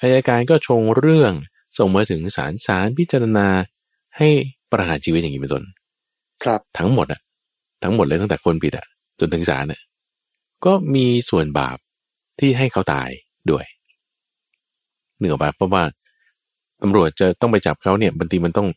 [0.00, 1.32] อายการก็ชงเรื่อง
[1.78, 3.48] ส่งมาถึงศาลศาลพิจารณา
[4.18, 4.28] ให้
[4.70, 5.64] ประหารชีวิตอย่างนี้เป็นต้น
[6.44, 7.20] ครับทั้งหมดอะ
[7.82, 8.86] ทั้งหมดเลยตั้งแต่คนผิดอะ
[9.20, 9.80] จนถึงศาลน่ะ
[10.64, 11.78] ก็มีส่วนบาป
[12.40, 13.10] ที่ให้เขาตาย
[13.50, 13.64] ด้วย
[15.20, 15.82] เหนืออกปะเพราะว่า
[16.82, 18.68] ตำรวจจะต้องไปจับเขาเนี่ยบางทีมันต้อง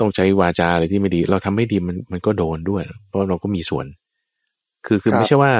[0.00, 3.86] ต้องใช้วาจาอะไรที่ไม่ดี เราทำไม่ดีมันมันก็โดนด้วย เพราะเราก็มีส่วน
[4.86, 5.52] คือคือไม่ใช่ว่า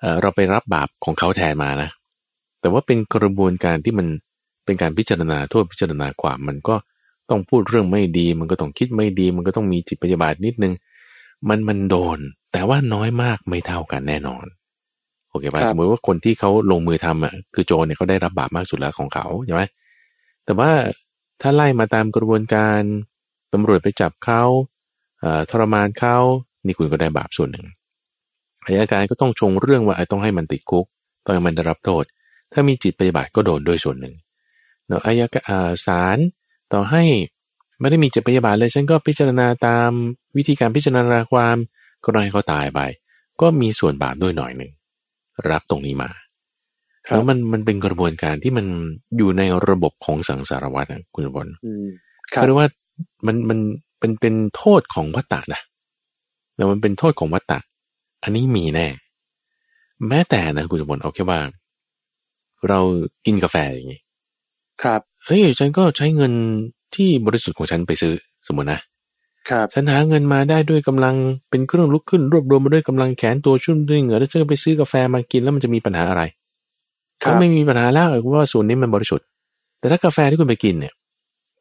[0.00, 1.90] เออเราไปรับบาปของเขาแทนมานะ
[2.60, 4.06] แต่ว่าเป็นกระบวนการที่มัน
[4.64, 6.74] เป็นการพิจารณาโทษพิจารณาความมันก็
[7.30, 10.72] ต้องพูดเรื่องไม่ดี มันก็ต้องคิดไม่ดี มันก็ต้องมีจิตปฏิบัตินิดนึง
[11.48, 12.18] มันมันโดน
[12.52, 14.44] แต่ว่าน้อยมากไม่เท่ากันแน่นอน
[15.30, 19.62] โอเคป่ะสมมติว่าคนที่เขาลงมือทำอะคือโจรเนี่ยเขาได้รับบาปมากสุดแล้วของเขาใช่ไหม
[20.44, 20.70] แต่ว่า
[21.40, 22.80] ถ้าไล่มาตามกระบวนการ
[23.52, 24.42] ตำรวจไปจับเขา
[25.50, 26.16] ทรมานเขา
[26.66, 27.66] นี่คุณก็ได้บาปส่วนหนึ่ง
[28.64, 30.86] อายการก็ต้องชงเรื่องว่าไอ้ต้องให้มันติดคุก
[31.24, 32.04] ต้องให้มันได้รับโทษ
[32.52, 34.14] ถ้ามีจิตปฏิบัติก็โดนด้วยส่วนหนึ่ง
[34.86, 36.18] เนาะอายการศาล
[36.72, 37.02] ต่อให้
[37.80, 39.90] ไม่ได้มีจิตปฏิบัติเลยฉันก็พิจารณาตาม
[40.36, 41.56] วิธีการพิจารณาความ
[42.04, 42.80] ก็ให้เขาตายไป
[43.40, 44.72] ก็มีส่วนบาปด้วยหน่อยหนึ่ง
[45.50, 46.10] รับตรงนี้มา
[47.08, 48.66] แล้วมันมันเป็นกระบวนการที่มัน
[49.16, 51.48] อยู่ในระบบของสังสารวัตรนะคุณบอล
[52.30, 52.68] เขาเรียกว่า
[53.26, 53.58] มันมัน
[53.98, 55.60] เป็นเป็นโทษของวัตตะนะ
[56.56, 57.58] แล้วมันเป็นโทษของวัตตะ
[58.22, 58.86] อันนี้มีแน่
[60.08, 61.40] แม้แต่นะคุณสมบัติเอาแค่ว่า
[62.68, 62.80] เรา
[63.26, 64.00] กินกาแฟอย่างนี้
[64.82, 66.32] ครับเฮ้ยฉันก็ใช้เงิน
[66.94, 68.14] ที่บริสุทธิ์ของฉันไปซื้อ
[68.46, 68.80] สมมตินะ
[69.50, 71.14] ครับฉันหาเงินมาได้ด้วยกำลัง
[71.50, 76.22] เป็นเครื่องลุกขึ้น รวบรวมมาด้วยกำลังแขนตัวชุ่มด้วยเหงื่อแล้วจะไปซื้อกาแฟมากินแล้วมันจะมีปัญหาอะไร
[77.24, 79.26] ก็ไม่มีปัญหาแล้วเพราะว่าส่วนนี้มันบริสุทธิ์
[79.78, 80.94] แต่ถ้ากาแฟที่คุณไปกินเนี่ย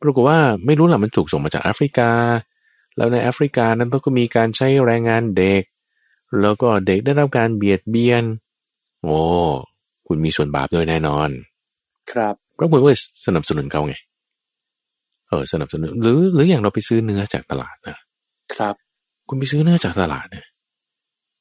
[0.01, 2.09] ปรากฏว่าไม่รู้หละมันถูกส่งมาจากแอฟริกา
[2.97, 5.63] แล้วในแอฟริกานั้นก็มีการใช้แรงงานเด็ก
[6.41, 8.23] แล้วก็เด็กได้รับการเบียดเบียน
[9.03, 9.19] โอ้
[10.07, 11.29] คุณมีส่วนบาปด้วยแน่นอน
[12.11, 13.95] ครับเพราะคุณว่าสนับสนุนเขาไง
[15.29, 17.97] เออสนับสนุนหรือหรืออย่างเราไปซื้อเนื้อจากตลาดนะ
[18.57, 18.75] ครับ
[19.27, 20.45] คุณไปซื้อเนื้อจากตลาดเนี่ย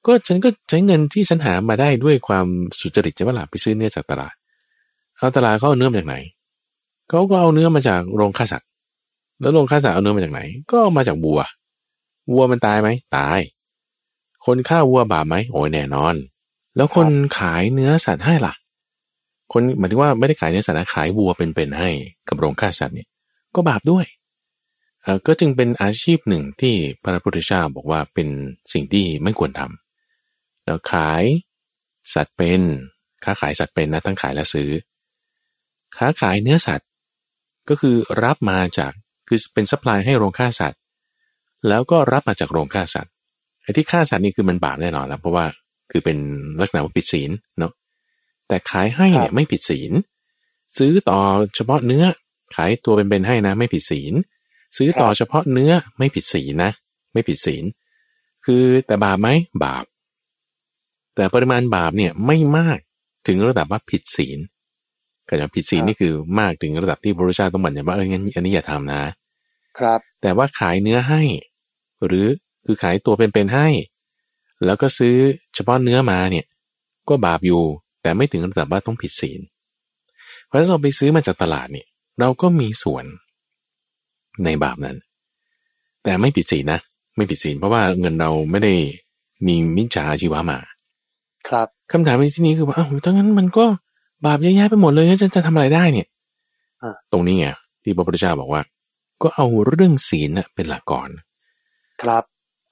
[0.07, 2.47] ก็ฉันก็ใช้เงินที่ฉันหามาได้ด้วยความ
[2.80, 4.34] สุจริตใช่ไหมล่ะไปซื้อเนื้อจากตลาด
[5.16, 6.16] เอาตลาดเขาเอาเนื้อมาจากไหน
[7.09, 8.68] เขาก็เอาเนื้อมาจากโรงฆ่าสัตว์
[9.41, 10.41] แล้วโรงฆ่าสัตว์เอาเนื้อมาจากไหน
[10.72, 11.41] ก็มาจากวัว
[12.32, 13.39] วัวมันตายไหมตาย
[14.47, 16.14] คนฆ่าวัวบาปไหมโอ้ยแน่นอน
[16.76, 17.09] แล้วคน
[17.39, 18.55] ขายเนื้อสัตว์ให้ล่ะ
[19.53, 21.89] คนหมายถึงว่าไม่ได้ขายเนื้อสัตว์นะขายวัวเป็นๆให้
[22.28, 23.09] กับโรงฆ่าสัตว์เนี่ย
[23.57, 24.07] ก็บาปด้วย
[25.03, 28.29] เออก็จึงเป็นอาชีพหนึ่งที่พระพุทธเจ้าบอกว่าเป็น
[28.73, 31.25] สิ่งที่ไม่ควรทำแล้วขาย
[32.15, 32.61] สัตว์เป็น
[33.25, 34.71] ค้าขายสัตว์เป็นนะทั้งขายและซื้อ
[35.97, 36.89] ค้าขายเนื้อสัตว์
[37.69, 38.93] ก็คือรับมาจาก
[39.29, 40.81] คือเป็น supply ให้โรงฆ่าสัตว์
[41.69, 43.13] แล้วก็รับมาจากโรงฆ่าสัตว์
[43.63, 45.47] ไอ้ที่ฆ่าสัตว์นี่คือมันบาปแน่นอนแล้วเพราะว่า
[45.91, 46.19] คือเป็น
[46.61, 47.73] ลักษณะว่าผิดศีลเนาะ
[48.49, 49.93] แต่ขายให้เนี่ยไม่ผิดศีล
[50.79, 51.21] ซื้อต่อ
[51.55, 52.05] เฉพาะเนื้อ
[52.55, 54.15] ขายตัวเป็นๆให้นะ ไม่ผิดศีล
[54.77, 56.73] ซื้อต่อเฉพาะเนื้อไม่ผิดศีลนะ
[57.13, 57.65] ไม่ผิดศีล
[58.45, 59.29] คือแต่บาปไหม
[59.65, 59.85] บาป
[61.15, 62.79] แต่ปริมาณบาปเนี่ยไม่มาก
[63.29, 64.39] ถึงระดับว่าผิดศีล
[65.29, 69.03] ก็จะผิดศีลนี่คือมากถึงระดับที่พระพุทธเจ้าต้องบัญญัติว่าเอองั้นอันนี้อย่าทำนะ
[69.79, 71.23] ครับ แต่ว่าขายเนื้อให้
[72.07, 72.27] หรือ
[72.67, 73.69] คือขายตัวเป็นๆให้
[74.65, 75.17] แล้วก็ซื้อ
[75.55, 76.45] เฉพาะเนื้อมาเนี่ย
[77.09, 77.63] ก็บาปอยู่
[78.03, 79.41] แต่ไม่ถึงระดับว่าต้องผิดศีล
[80.47, 81.87] เพราะฉะนั้นเราไปซื้อมาจากตลาดเนี่ย
[82.21, 83.05] เราก็มีส่วน
[84.45, 84.97] ในบาปนั้น
[86.05, 86.81] แต่ไม่ผิดศีลนะ
[87.17, 88.75] ไม่ผิดศีลเพราะว่าเงินเราไม่ได้
[89.47, 90.59] มีมิจฉาชีวะมา
[91.49, 93.64] ครับคำถามในที่นี้คือว่าอ้าวถ้างั้นมันก็
[94.27, 96.07] บาปเยอะแยะไปหมดเลยจะจะทำอะไรได้เนี่ย
[97.12, 97.47] ตรงนี้ไง
[97.83, 98.62] ที่พระพุทธเจ้าบอกว่า
[99.23, 101.11] ก็เอาเรื่องศีลเป็นหลักก่อน
[102.03, 102.25] ครับ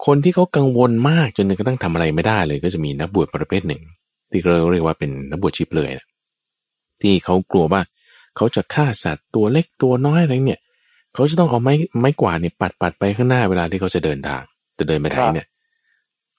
[0.07, 3.83] คนที่เขากังวลมากจนกระทั่งทำอะไรไม่ได้เลย ก็จะมีนักบวชประเภทหนึ่ง
[4.31, 6.07] ที่เราเรียกว่าเป็นนักบวชชิบเลยนะ
[7.03, 7.81] ที่เขากลัวว่า
[8.37, 10.61] เขาจะฆ่าสัตว์ตัวเล็กตัวน้อยอะไรเนี่ย
[11.15, 14.43] เขาจะต้องเอาไม้ไม้กวาดเนี่ยปัดปัดไปข้างหน้าเวลาที่เขาจะเดินทาง
[14.79, 15.49] จะเดินไปไหนเนี่ย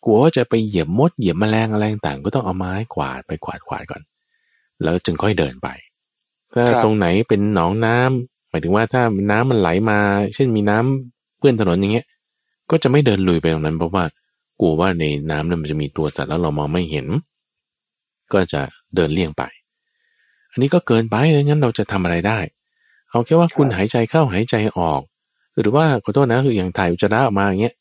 [0.04, 4.02] กลัวว่าจะไปเหยียบมดเหยียบแมลงอะไรต่างก็ต้องเอาไม้กวาดไปกวาดกวาดก่อน
[4.84, 5.68] แล้วจึงค่อยเดินไป
[6.68, 10.00] ถ้าตรงไหนเป็นหนองน้ำหมายถึงว่าถ้าน้ำมันไหลมา
[10.36, 12.06] เช่นมีน้ำเปื้อนถนนอย่างเงี้ย
[12.72, 14.04] ก็จะไม่เดินลุยไปตรงนั้นเพราะว่า
[14.60, 17.08] กลัวว่าในน้ำนั้นมันจะมีตัวสัตว์แล้วเรามองไม่เห็น
[18.34, 18.62] ก็จะ
[18.96, 19.44] เดินเลี่ยงไป
[20.56, 22.40] อันนี้ก็เกินไปเลยงั้นเราจะทำอะไรได้
[23.10, 25.02] เอาแค่ว่าคุณหายใจเข้าหายใจออก
[25.60, 27.76] หรือว่าขอโทษนะคืออย่างถ่ายอุจจาระออกมาอย่างเงี้ย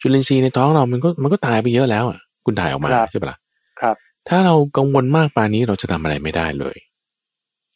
[0.00, 3.38] จุลินทรีย์ในท้องเรามันก็มันก็ตายไปเยอะแล้วอะ คุณถ่ายออกมาใช่ปะล่ะ
[3.80, 3.96] ครับ
[4.28, 6.76] ถ้าเรากังวลมากปานนี้เราจะทำอะไรไม่ได้เลย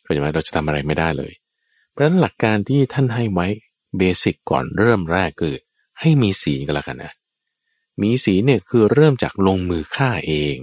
[0.02, 1.32] เข้าใจไหมเราจะทำอะไรไม่ได้เลย
[1.90, 3.46] เพราะฉะนั้นหลักการที่ท่านให้ไว้
[3.98, 5.54] เบสิกก่อนเริ่มแรกคือ
[6.00, 7.12] ให้มีศีลก็แล้วกันนะ
[8.02, 10.56] มีศีลเนี่ยคือเริ่มจากลงมือฆ่าเอง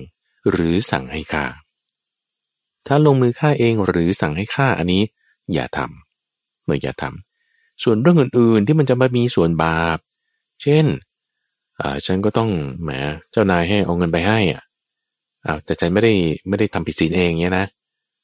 [0.50, 1.46] หรือสั่งให้ฆ่า
[2.90, 5.04] ถ้าลงมือฆ่าเองหรือสั่งให้ฆ่าอันนี้
[5.54, 9.98] อย่าทำเลยอย่าทำส่วนเรื่องอื่นๆที่มันจะมามีส่วนบาป
[10.64, 10.86] เช่น
[11.80, 12.50] อ่าฉันก็ต้อง
[12.84, 12.90] แหม
[13.32, 14.64] เจ้านายให้เอาเงินไปให้อะ
[15.44, 16.14] เอาแต่ใจไม่ได้
[16.48, 17.68] ไม่ได้ทำผิดศีลเองเนี้ยนะ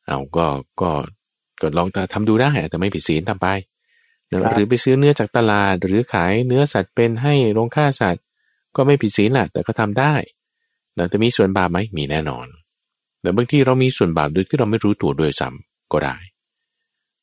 [0.08, 0.46] เอาก็
[0.82, 0.90] ก็
[1.62, 3.48] ก็ลองทำดูได้แต่ไม่ผิดศีลทำไป
[4.32, 8.24] ครับหรือไปซื้อเนื้อจากตลาด หรือขายเนื้อสัตว์เป็นให้โรงฆ่าสัตว์
[8.76, 10.14] ก็ไม่ผิดศีลแหละแต่ก็ทำได้
[10.98, 12.48] นะแต่มีส่วนบาปไหมมีแน่นอน
[13.26, 16.16] แต่บางทีเรามีส่วนบาปโดยที่เราไม่รู้ตัวด้วยซ้ำก็ได้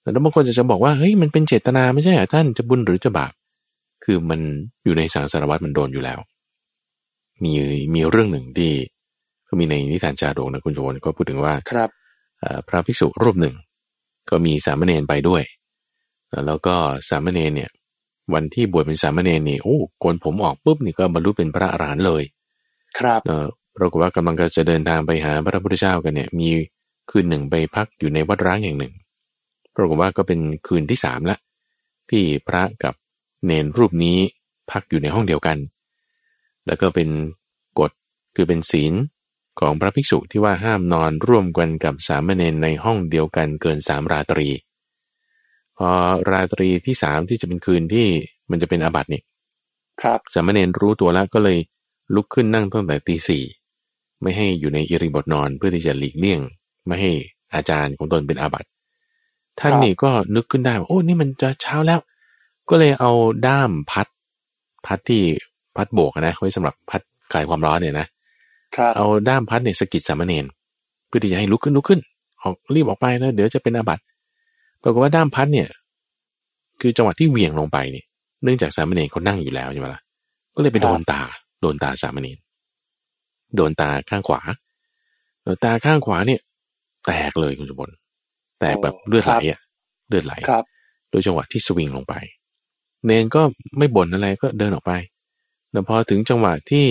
[0.00, 3.32] แต่บางคนจะจะบอกว่าเฮ้ยมันเป็นเจตนาไม่ใช่เหรอท่านจะบุญหรือจะบาป
[4.04, 4.40] คือมัน
[4.84, 6.18] อยู่ในสังสารวัตรมันโดนอยู่แล้ว
[7.42, 7.52] มี
[7.94, 8.72] มีเรื่องหนึ่งที่
[9.48, 11.90] ก็มีในนิทานจาดกนะคุณโจนก็พูดถึงว่าครับ
[12.40, 13.54] เอ่อพระภิกษุรูปหนึ่ง
[14.30, 15.42] ก็มีสามเณรไปด้วย
[16.46, 16.74] แล้วก็
[17.08, 17.70] สามเณรเนี่ย
[18.34, 22.22] วันที่บวชเป็นสามเณรนี่โอ้โกนผมออกปุ๊บนี่ก็บรรลุเป็นพระอรหันต์เลย
[22.98, 23.46] ครับเออ
[23.76, 26.48] ปรากฏว่ากำลังจะเดินทางไปหาพระพุทธเจ้ากันเนี่ย มี
[27.10, 28.92] คืนหนึ่งไปพักอยู่ในวัดร้างอย่างหนึ่ง
[29.74, 31.36] ปรากฏว่าก็เป็นคืนที่สามละ
[32.10, 32.94] ที่พระกับ
[33.46, 34.18] เนนรูปนี้
[34.70, 35.58] พักอยู่ในห้องเดียวกัน
[36.66, 37.08] แล้วก็เป็น
[37.78, 37.90] กฎ
[38.34, 38.92] คือเป็นศีล
[39.60, 44.48] ของพระภิกษุที่ว่าห้ามนอนร่วมกันกับสามเณรในห้องเดียวกันเกินสามราตรี
[45.76, 45.88] พอ
[46.30, 48.06] ราตรีที่สามที่จะเป็นคืนที่
[48.50, 49.22] มันจะเป็นอาบัตินี่
[50.00, 51.58] ครับสามเณรรู้ตัวแล้วก็เลย
[52.14, 53.42] ลุกขึ้นนั่งตั้งแต่ตีสี่
[54.22, 56.40] ไม่ให้อยู่ในอิริบทนอนเพื่อที่จะหลีกเลี่ยง
[56.86, 57.12] ไม่ให้
[57.54, 58.68] อาจารย์ของตนเป็นอาบัติ
[59.60, 62.00] ท่านนี่ก็นึกขึ้นได้ว่าโอ้นี่มันจะเช้าแล้ว
[62.70, 63.12] ก็เลยเอา
[63.46, 64.06] ด้ามพัด
[64.86, 65.22] พัดที่
[65.76, 67.00] พัดโบกอะนะไว้สำหรับพัด
[67.32, 68.06] คลายความร้อนเนี่ยนะ
[68.76, 70.44] ครับเอาด้ามพัดเนี่ยสะกิดสามเณร
[71.06, 72.00] เพื่อที่จะให้ลุกขึ้นลุกขึ้น
[72.42, 74.02] ออกรีบออกไปแล้ว เดี๋ยวจะเป็นอาบัติ
[74.82, 75.68] ปรากฏว่าด้ามพัดเนี่ย
[76.80, 78.04] คือจังหวะที่เหวี่ยงลงไปเนี่ย
[78.42, 80.00] เนื่องจากสามเณรเขานั่งอยู่แล้วใช่ไหมล่ะ
[80.56, 81.22] ก็เลยไปโดนตา
[81.60, 82.38] โดนตาสามเณร
[83.56, 84.40] โดนตาข้างขวา
[85.42, 86.40] เออตาข้างขวาเนี่ย
[87.06, 87.94] แตกเลยคุณสมบัติ
[88.60, 89.60] แตกแบบเลือดไหลอะ
[90.08, 90.64] เลือดไหลครับ
[91.10, 92.14] โดยจังหวะที่สวิงลงไป
[93.04, 93.42] เนนก็
[93.78, 94.92] ไม่บ่นอะไรก็เดินออกไป
[95.70, 96.86] แล้วพอถึงจังหวะที่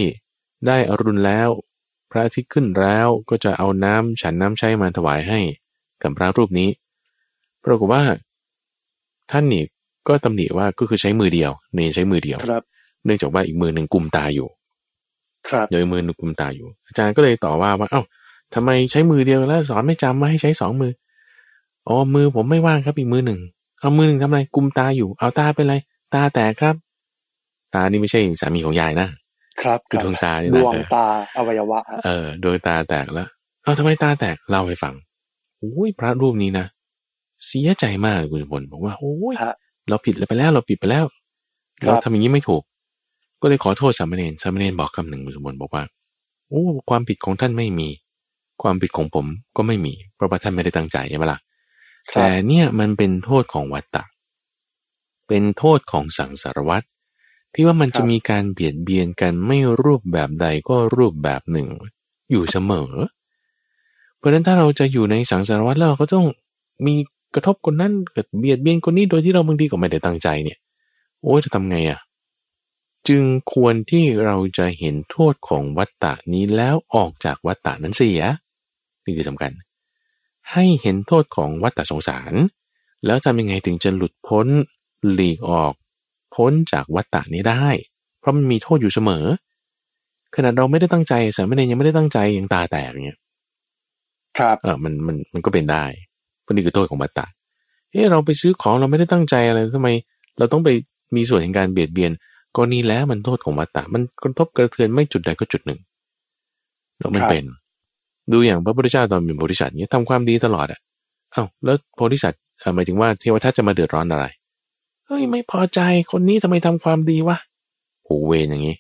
[0.67, 1.49] ได้อรุณแล้ว
[2.11, 5.39] พระอาทิตย์ขึ้นแล้วก็จะเอาน้ำฉันน้ำใช้มาถวายให้
[6.01, 6.69] กับพระรูปนี้
[7.63, 8.03] ปรากฏว่า
[9.31, 9.63] ท่านนี่
[10.07, 12.63] ก็ตำหนิว่าก็คือใช้มือเดียว เนนใช้มือเดียวครับ
[13.05, 14.60] เนื่องจากว่าอีกมือหนึ่งกุมตาอยู่ครับ
[15.71, 18.01] โดยมือหนึ่งกุมตาอยู่ อาจารย์ก็เลยต่อว่าว่า เอ้า
[18.53, 20.91] ทำไมใช้มือเดียวแล้วสอนไม่จำว่าให้ใช้สองมือ
[21.87, 23.39] อ๋อมือผมไม่ว่างครับอีกมือหนึ่ง
[23.79, 25.75] เอามือหนึ่งทำอะไรกุมตาอยู่ เอาตาเป็นไร
[26.13, 26.75] ตาแตกครับ
[27.75, 29.07] ตานี่ไม่ใช่สามีของยายนะ
[29.61, 31.05] ครับคือดวงตาเนี่ยดนะวงตา
[31.37, 33.27] อวัยวะฮะเออโดยตาแตกแล้ว
[33.63, 34.93] เอาทำไมตาแตกเล่าให้ฟัง
[35.59, 36.65] โอ้ยพระรูปนี้นะ
[37.47, 39.53] เสียใจมากเลยคุณสมบัติบอกว่าโอ้ยฮะ
[39.89, 41.05] เราผิดไปแล้ว เราผิดไปแล้ว
[41.83, 42.63] ครับเราทำอย่างนี้ไม่ถูก
[43.41, 45.83] ก็เลยขอโทษสามเณรสามเณรบอกคำหนึ่งคุณสมบัติบอกว่า
[46.49, 47.89] โอ้ความผิดของท่านไม่มี
[48.61, 49.25] ความผิดของผม
[49.57, 51.39] ก็ไม่มีเพราะว่าท่านไม่ได้ตั้งใจใช่ไหมล่ะ
[52.11, 54.03] ครัแต่บเนี่ยมันเป็นโทษของวัตตะ
[55.27, 56.85] เป็นโทษของสังสารวัตร
[57.53, 61.67] ที่ว่ามันจะมีการเบียดเบียนกันไม่รูปแบบใดก็รูปแบบหนึ่ง
[62.31, 62.91] อยู่เสมอ
[64.17, 66.25] เพราะฉะนั้นถ้าเราจะอยู่ในสังสารวัตรแล้วเราก็ต้อง
[66.85, 66.95] มี
[67.33, 70.57] กระทบคนนั้นเกิดเบียดเบียนคนนี้โดยที่เราบางทีก็ไม่ได้ตั้งใจเนี่ย
[71.21, 71.99] โอ้ยจะทำไงอะ่ะ
[73.09, 73.23] จึง
[73.53, 78.21] ควรที่เราจะเห็นโทษของวัตตะนี้แล้วออกจากวัตตะนั้นเสีย
[79.03, 79.51] นี่คือสำคัญ
[80.51, 82.33] ให้เห็นโทษของวัฏฏสงสาร
[83.05, 84.47] แล้วทำยังไงถึงจะหลุดพ้น
[85.13, 85.73] หลีกออก
[86.35, 87.67] พ้นจากวัฏฏะนี้ได้
[88.19, 89.25] เพราะมันมีโทษอยู่เสมอ
[90.35, 93.19] ขนาดเราไม่ได้ตั้งใจสามเณรยังไม่ได้ตั้งใจยังตาแตกอย่างเงี้ย
[94.37, 95.83] ครับเออมันมันมันก็เป็นได้
[96.41, 97.25] เพราะนี่คือโทษของวัฏฏะ
[97.91, 99.89] เฮ้เราไปซื้อของเราไม่ได้ตั้งใจอะไรทำไม
[100.37, 100.69] เราต้องไป
[101.15, 102.11] มีส่วนในการเบียดเบียน
[102.55, 105.79] ก็นี่แล้วมันโทษของวัฏฏะมันกระทบกระเทือนไม่จุดใดก็จุดหนึ่ง
[106.97, 107.45] แล้วมันครับเป็น
[108.31, 110.79] ดูอย่างพระพุทธเจ้าตอนเป็นโพธิสัตว์เนี่ยทำความดีตลอดอะ
[111.31, 114.25] เอ้าแล้วโพธิสัตว์เอ่อหมายถึงว่าเทวทัตจะมาเดือดร้อนอะไร
[115.05, 115.79] เฮ้ยไม่พอใจ
[116.11, 117.37] คนนี้ทำไมทำความดีวะ
[118.03, 118.75] โหเวรอย่างนี้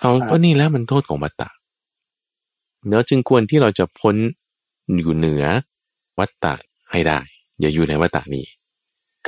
[0.00, 1.48] เอาครับก็นี่แล้วมันโทษของวัตตะ
[2.86, 4.16] เนื้อจึงควรที่เราจะพ้น
[5.00, 5.44] อยู่เหนือ
[6.18, 6.54] วัตตะ
[6.90, 7.18] ให้ได้
[7.60, 8.44] อย่าอยู่ในวัตตะนี้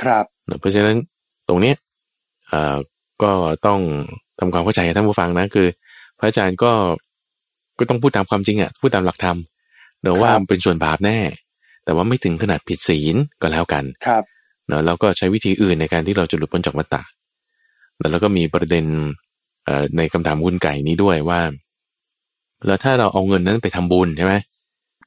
[0.01, 0.97] ครับเนอะเพราะฉะนั้น
[1.47, 1.75] ตรงเนี้ย
[2.47, 2.77] เอ่อ
[3.23, 3.31] ก็
[3.67, 3.79] ต้อง
[4.39, 5.67] ทำความเข้าใจกับท่านผู้ฟังนะคือ
[6.19, 6.71] พระอาจารย์ก็
[7.79, 9.37] ก็ต้องพูดตามความจริงอะพูดตามหลักธรรม
[10.01, 11.19] เนอะว่าครับมันเป็นส่วนบาปแน่
[11.85, 14.23] แต่ว่าไม่ถึงขนาดผิดศีลก็แล้วกันครับ
[14.67, 17.01] เนอะแล้วก็ใช้วิธีอื่นในการที่เราจะหลุดพ้นจากวัฏฏะ
[17.97, 18.85] แล้วเราก็มีประเด็น
[19.65, 21.41] เอ่อในคำถามคุณไก่นี้ด้วยว่า
[22.65, 24.33] แล้วถ้าเราเอาเงินนั้นไปทำบุญใช่ไหม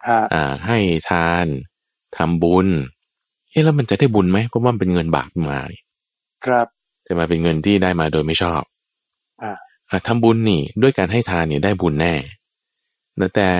[0.08, 0.78] ฮะอ่า ให้
[1.10, 1.46] ทาน
[2.16, 2.68] ทำบุญ
[3.50, 5.82] เอ๊ะแล้วมันจะได้บุญไหมเพราะว่ามันเป็นเงินบาปมานี่
[6.44, 6.66] ครับ
[7.10, 8.62] แต่มาเป็นเงินที่ได้มาโดยไม่ชอบ
[9.42, 9.52] อ่า
[9.90, 12.14] อะทำบุญนี่ด้วยการให้ทานเนี่ยได้บุญแน่
[13.34, 13.50] แต่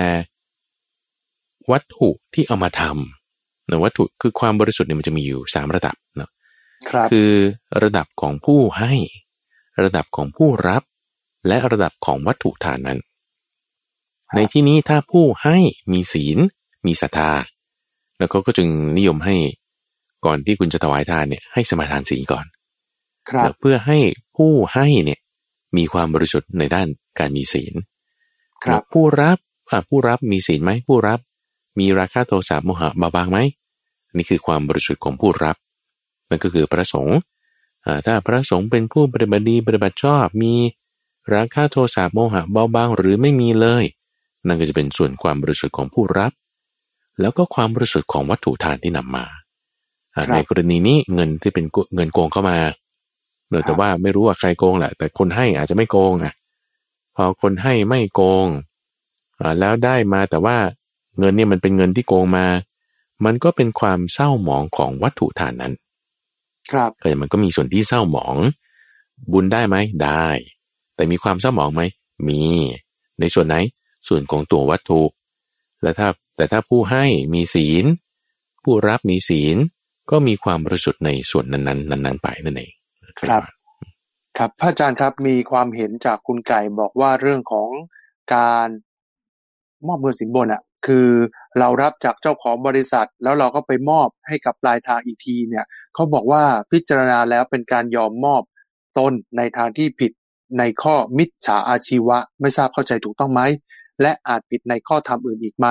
[1.71, 6.29] วัตถุที่เอามาทำเนอะวัตถุคือความบริสุทธิ์เนี่ยมันจะมีอยู่สามระดับเนาะ
[6.89, 7.31] ครับคือ
[7.83, 8.93] ระดับของผู้ให้
[9.83, 10.83] ระดับของผู้รับ
[11.47, 12.99] และระดับของวัตถุทานนั้น
[14.35, 15.57] ในที่นี้ถ้าผู้ให้
[15.91, 16.37] มีศีล
[16.85, 17.31] มีศรัทธา
[18.17, 19.35] แล้วเขาก็จึงนิยมให้
[20.25, 22.50] ก่อนที่คุณจะถวายทานเนี่ยให้สมาทานศีลก่อนครับ
[23.59, 23.97] เพื่อให้
[24.37, 25.19] ผู้ให้เนี่ย
[25.77, 26.87] มีความบริสุทธิ์ในด้าน
[27.19, 27.73] การมีศีล
[28.63, 29.37] ครับผู้รับ
[29.69, 31.19] อะผู้รับมีศีลไหมผู้รับ
[31.79, 33.39] มีราคะโทสะโมหะเบาบางไหม
[34.17, 35.55] นี่คือความบริสุทธิ์ของผู้รับ
[36.29, 37.17] นั่นก็คือพระสงฆ์
[37.85, 40.53] อ่าถ้าพระสงฆ์เป็นผู้ปฏิบัติดีปฏิบัติชอบมี
[41.33, 43.83] ราคะโทสะโมหะเบาบางหรือไม่มีเลย
[44.47, 46.31] นั่นก็จะเป็นส่วนความบริสุทธิ์ของผู้รับ
[47.21, 49.25] แล้วก็ความบริสุทธิ์ของวัตถุทานที่นำมา
[50.15, 51.65] อ่าครับในกรณีนี้เงินที่เป็น
[51.95, 52.57] เงินโกงเข้ามา
[53.51, 56.33] เนอะแต่ว่าไม่รู้ว่าใครโกงแหละ แต่คนให้อาจจะไม่โกงอะ
[57.15, 58.47] พอคนให้ไม่โกง
[59.39, 60.57] อ่าแล้วได้มาแต่ว่า
[61.19, 62.47] เงินเนี่ยมันเป็นเงินที่โกงมา
[63.25, 65.73] มันก็เป็นความเศร้าหมองของวัตถุทานนั้น
[66.71, 68.35] ครับก็มันก็มีส่วนที่เศร้าหมอง
[69.31, 70.27] บุญได้ไหมได้
[70.95, 71.81] แต่มีความเศร้าหมองไหม
[72.27, 72.41] มี
[73.19, 73.55] ในส่วนไหน
[74.07, 75.01] ส่วนของตัววัตถุ
[75.81, 77.85] และถ้าแต่ถ้าผู้ให้มีศีล
[78.63, 79.57] ผู้รับมีศีล
[80.11, 82.71] ก็มีความบริสุทธิ์ในส่วนนั้นๆ นั้น ๆ ไปนั่นเอง
[83.23, 83.43] ครับ
[84.37, 87.69] ครับพระอาจารย์ครับมีความเห็นจากคุณไก่บอกว่าเรื่องของ
[88.35, 88.67] การ
[89.87, 91.09] มอบเงินสินบนอะ คือ
[91.59, 98.41] เรารับจากเจ้าของบริษัท แล้วเราก็ไปมอบให้กับปลายทางอีกทีเนี่ยเขาบอกว่าพิจารณาแล้วเป็นการยอมมอบ
[98.97, 100.11] ตนในทางที่ผิด
[100.59, 103.41] ในข้อมิจฉาอาชีวะ ไม่ทราบเข้าใจถูกต้องไหม
[104.01, 105.67] และอาจผิดในข้อธรรมอื่นอีกไหม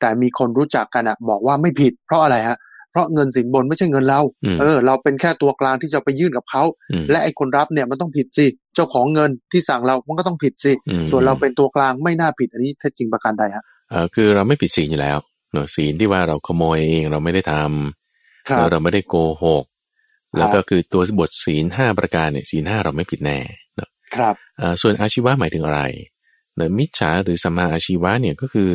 [0.00, 2.58] แต่มีคนรู้จักกันอะบอกว่าไม่ผิด เพราะอะไรฮะ
[2.94, 15.18] เพราะเงินสินบนไม่ใช่เงินเราอืมเออ เราเป็นแค่ตัวกลางที่จะไปยื่นกับเขาอืมและไอ้คนรับเนี่ยมันต้องผิดสิ เจ้าของเงินที่สั่งเรา มันก็ต้องผิดสิอืมส่วนเราเป็นตัวกลางไม่น่าผิดอันนี้แท้จริงประการใดฮะเออคือเราไม่ผิดศีลอยู่แล้ว
[15.52, 19.14] เนอะศีลที่ว่าเราขโมยเองเราไม่ได้ทำครับแล้วเราไม่ได้โก
[19.44, 19.64] หก
[20.38, 23.38] แล้วก็คือตัวบทศีลห้าประการเนี่ยศีลห้าเราไม่ผิดแน่
[23.76, 25.82] เนอะครับเอ่อส่วนอาชีวะหมายถึงอะไร
[26.56, 28.70] เนอะมิจฉาหรือสัมมาอาชีวะเนี่ยก็คือ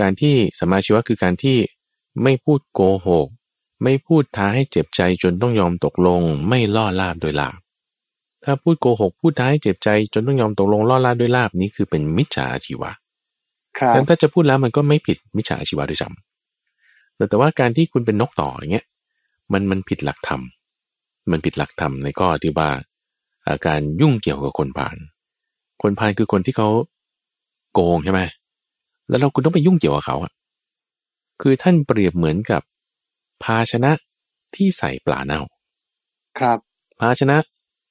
[0.00, 1.56] การที่สัมมาอาชีวะคือการที่
[2.22, 3.26] ไม่พูดโกหก
[3.82, 7.58] ไม่พูดท้าให้เจ็บใจจนต้องยอมตกลง ไม่ล่อลาบโดยลาบ
[8.44, 12.90] ถ้าพูดโกหกพูดท้าให้เจ็บใจจนต้องยอมตกลงล่อลาบด้วยลาบนี้คือเป็นมิจฉาอาชีวะ
[13.78, 18.86] ครับดังนั้นถ้าจะพูดแล้วมันก็ไม่ผิดมิจฉาอาชีวะด้วยซ้ำแต่แต่ว่าการที่คุณเป็นนกต่ออย่างเงี้ย
[19.52, 20.40] มันมันผิดหลักธรรม
[21.30, 22.70] มันผิดหลักธรรมในข้อที่ว่า
[23.48, 24.96] อาการยุ่งเกี่ยวกับคนผ่าน
[25.82, 26.68] คนผ่านคือคนที่เขา
[27.72, 28.22] โกงใช่ไหม
[29.08, 30.32] แล้วเราคุณต้องไปยุ่งเกี่ยวกับเขาอะ
[31.40, 32.62] คือท่านเปรียบเหมือนกับ
[33.44, 33.92] ภาชนะ
[34.54, 35.40] ที่ใส่ปลาเน่า
[36.38, 36.58] ครับ
[37.00, 37.36] ภาชนะ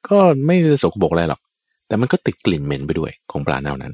[0.09, 1.41] ก็ไม่ได้สกปรกอะไรหรอก
[1.87, 3.93] แต่มันก็ติดกลิ่นเหม็นไปด้วยของปลาเน่านั้น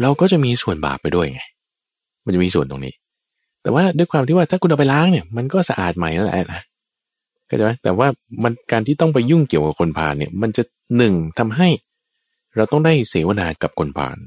[0.00, 1.40] เราก็จะมีส่วนบาปไปด้วยไง
[2.24, 2.94] มันจะมีส่วนตรงนี้
[3.62, 6.62] แต่ว่าด้วยความที่ว่าถ้าคุณเอาไปล้างเนี่ย มันก็สะอาดใหม่นั่นแหละนะ
[7.46, 8.08] เข้าใจไหมแต่ว่า
[8.42, 10.62] มันการที่ต้องไปยุ่งเกี่ยวกับคนพาลเนี่ย มันจะ
[10.96, 11.68] หนึ่งทำให้
[12.56, 14.18] เราต้องได้เสวนากับคนพาล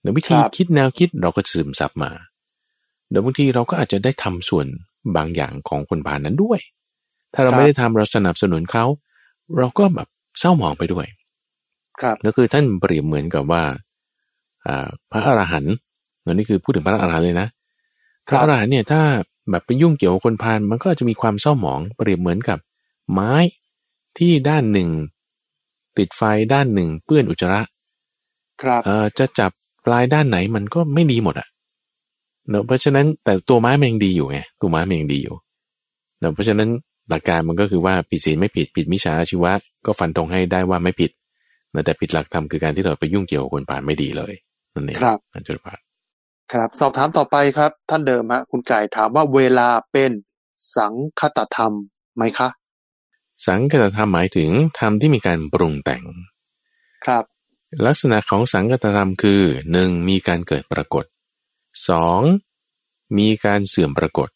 [0.00, 4.66] เดี๋ยววิธีครับคิดแนวคิดเราก็จะซึมซับมาเดี๋ยวบางทีเราก็อาจจะได้ทำส่วน
[5.16, 6.60] บางอย่างของคนพาลนั้นด้วย
[7.34, 8.84] ถ้าเราไม่ได้ทำเราสนับสนุนเขา
[9.58, 10.08] เราก็แบบ
[10.38, 11.06] เศร้าหมองไปด้วย
[12.00, 13.62] ครับแล้วคือท่านเปรียบเหมือนกับว่า
[14.66, 15.74] อ่าพระอรหันต์
[16.32, 17.48] นี่คือพูดถึงพระอรหันต์เลยนะ
[18.28, 19.00] พระอรหันต์เนี่ยถ้า
[19.50, 22.58] แบบไปยุ่งเกี่ยวกับคนพาลมันก็จะมีความเศร้าหมอง เปรียบเหมือนกับ
[23.12, 23.32] ไม้
[24.18, 24.88] ที่ด้านหนึ่ง
[25.98, 27.60] ติดไฟด้านหนึ่งเปื้อนอุจจาระ
[28.62, 29.50] ครับเอ่อจะจับ
[29.84, 31.48] ปลายด้านไหนมันก็ไม่ดีหมดอะ
[32.50, 35.36] เนอะเพราะฉะนั้นแต่ตัวไม้มันยังดีอยู่ไงตัวไม้มันยังดีอยู่
[36.20, 36.68] เนอะเพราะฉะนั้น
[37.10, 39.52] หลักการมันก็คือว่าผิดศีลไม่ผิดผิดมิจฉาอาชีวะ
[39.86, 41.10] ก็ฟันธงให้ได้ว่าไม่ผิด
[41.74, 44.34] นะแต่ผิดหลักธรรมคือการที่เราไปยุ่งเกี่ยวกับคนผ่านไม่ดีเลย
[44.74, 45.78] นั่นเองครับอาจารย์พาน
[46.52, 50.10] ครับ สอบถามต่อไปครับ ท่านเดิมฮะคุณไก่ถามว่าเวลาเป็น
[50.76, 51.72] สังคตธรรม
[52.16, 52.48] ไหมคะ
[53.46, 56.02] สังคตธรรมหมายถึงธรรมที่มีการปรุงแต่ง
[57.06, 57.24] ครับ
[57.86, 59.40] ลักษณะของสังคตธรรมคือ
[59.72, 61.04] หนึ่งมีการเกิดปรากฏ
[61.88, 62.20] สอง
[63.18, 64.28] มีการเสื่อมปรากฏ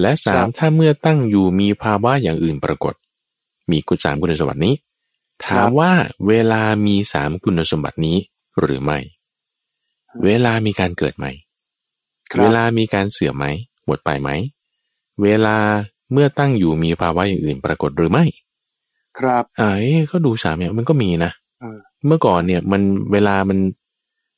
[0.00, 2.94] และสามถ้าเมื่อตั้งอยู่มีภาวะอย่างอื่นปรากฏ
[3.70, 4.74] มีคุณสามคุณสมบัตินี้
[5.46, 5.92] ถามว่า
[6.28, 8.16] เวลามีสามคุณสมบัตินี้
[8.60, 8.98] หรือไม่
[10.24, 11.26] เวลามีการเกิดไหม
[12.32, 13.46] ครัเวบลามีการเสื่อมไหม
[13.86, 14.30] หมดไปไหม
[15.22, 15.56] เวลา
[16.12, 18.24] เมื่อตั้งอยู่มีภาวะอย่างอื่นปรากฏหรือไม่
[19.18, 23.58] ครับอ่าเอ้ก็ดูสามเนี่ยมันก็มีนะเออเมื่อก่อนเนี่ยมันเวลามัน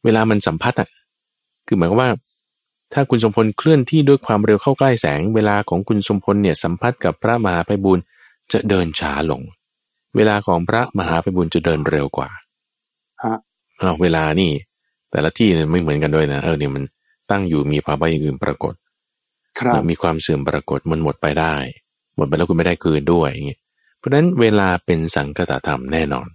[0.05, 0.89] เวลามันสัมพัทธ์อะ
[1.67, 2.11] คือหมายความว่า
[2.93, 8.05] ถ้าคุณสมพลเคลื่อนที่ด้วยความเร็วเข้าใกล้แสง เวลาของคุณสมพลเนี่ยสัมพัทธ์กับพระมหาไพบูลย์
[8.53, 9.43] จะเดินช้าลง
[10.17, 12.29] เวลาของพระมหาไพบูลย์จะเดินเร็วกว่า
[13.25, 13.37] ฮะ
[13.81, 14.53] อ้าวเวลานี่
[15.11, 16.85] แต่ละที่เนี่ยไม่เหมือนกันด้วยนะเออเนี่ยมัน
[17.31, 18.75] ตั้งอยู่มีภาวะอย่างอื่นปรากฏ
[19.59, 21.55] ครับมีความเสื่อมปรากฏมันหมดไปได้
[22.17, 23.61] หมดไปแล้วคุณไม่ได้คืนด้วยอย่างเงี้ย
[23.99, 26.29] เพราะฉะนั้นเวลาเป็นสังคตธรรมแน่นอน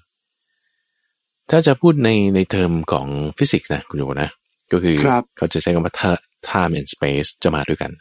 [1.50, 4.30] ถ้าจะพูดในในเทอมของฟิสิกส์นะคุณโยนะ
[4.72, 7.92] ก็คือครับเขาจะใช้คำว่า ti- time and space จะมาด้วยกัน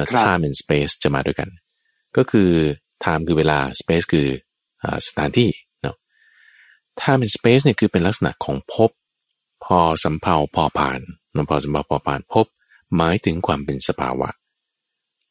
[0.00, 1.48] นะครับ time and space จะมาด้วยกัน
[2.16, 2.50] ก็คือ
[3.04, 4.28] time คือเวลา space คือ
[4.82, 5.50] อสถานที่
[5.82, 5.96] เนาะ
[7.00, 8.90] time and space เนี่ยคือเป็นลักษณะของภพ
[9.64, 11.00] พอสำเพาพอผ่าน
[11.34, 12.46] นพอสำเพาพอผ่านภพ
[12.96, 14.28] หมายถึงความเป็นสภาวะ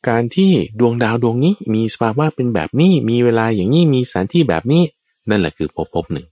[0.10, 4.84] การที่ดวงดาวดวงนี้มีสภาวะเป็นแบบนี้ มีเวลาอย่างนี้ มีสถานที่แบบนี้
[5.30, 6.28] นั่นแหละคือภพภพหนึ่ง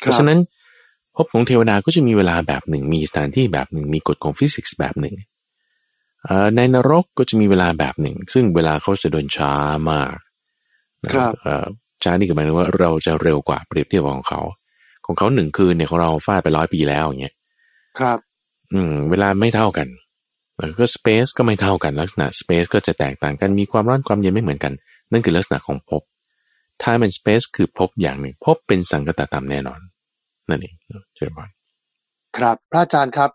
[0.00, 0.38] เพราะฉะนั้น
[1.16, 5.14] ภพของเทวดาก็จะมีเวลาแบบหนึ่ง มีสถานที่แบบหนึ่ง มีกฎของฟิสิกส์แบบหนึ่ง
[6.56, 9.52] ในนรกก็จะมีเวลาแบบหนึ่ง ซึ่งเวลาเขาจะเดินช้า
[9.90, 10.12] มาก
[11.12, 11.32] ครับ
[12.04, 14.40] ช้านี่ก็หมายถึงว่าเราจะเร็วกว่าเปรียบเทียบของเขา
[15.06, 17.34] ของเขาหนึ่งคืนเนี่ยของเราฟาดไปร้อยปีแล้วอย่างเงี้ย
[17.98, 18.18] ครับ
[18.72, 19.88] อืม เวลาไม่เท่ากัน
[20.56, 24.72] แล้วก็สเปซก็ไม่เท่ากันลักษณะสเปซก็จะแตกต่างกันมีความร้อนความเย็นไม่เหมือนกัน
[25.12, 26.02] นั่นคือลักษณะของภพ
[26.82, 29.80] time and space คือภพอย่างหนึ่งภพเป็นสังกตธรรมแน่นอน
[30.52, 30.74] นั่นเอง
[31.16, 31.48] เชิญบอล
[32.38, 33.30] ครับ พระอาจารย์ครับ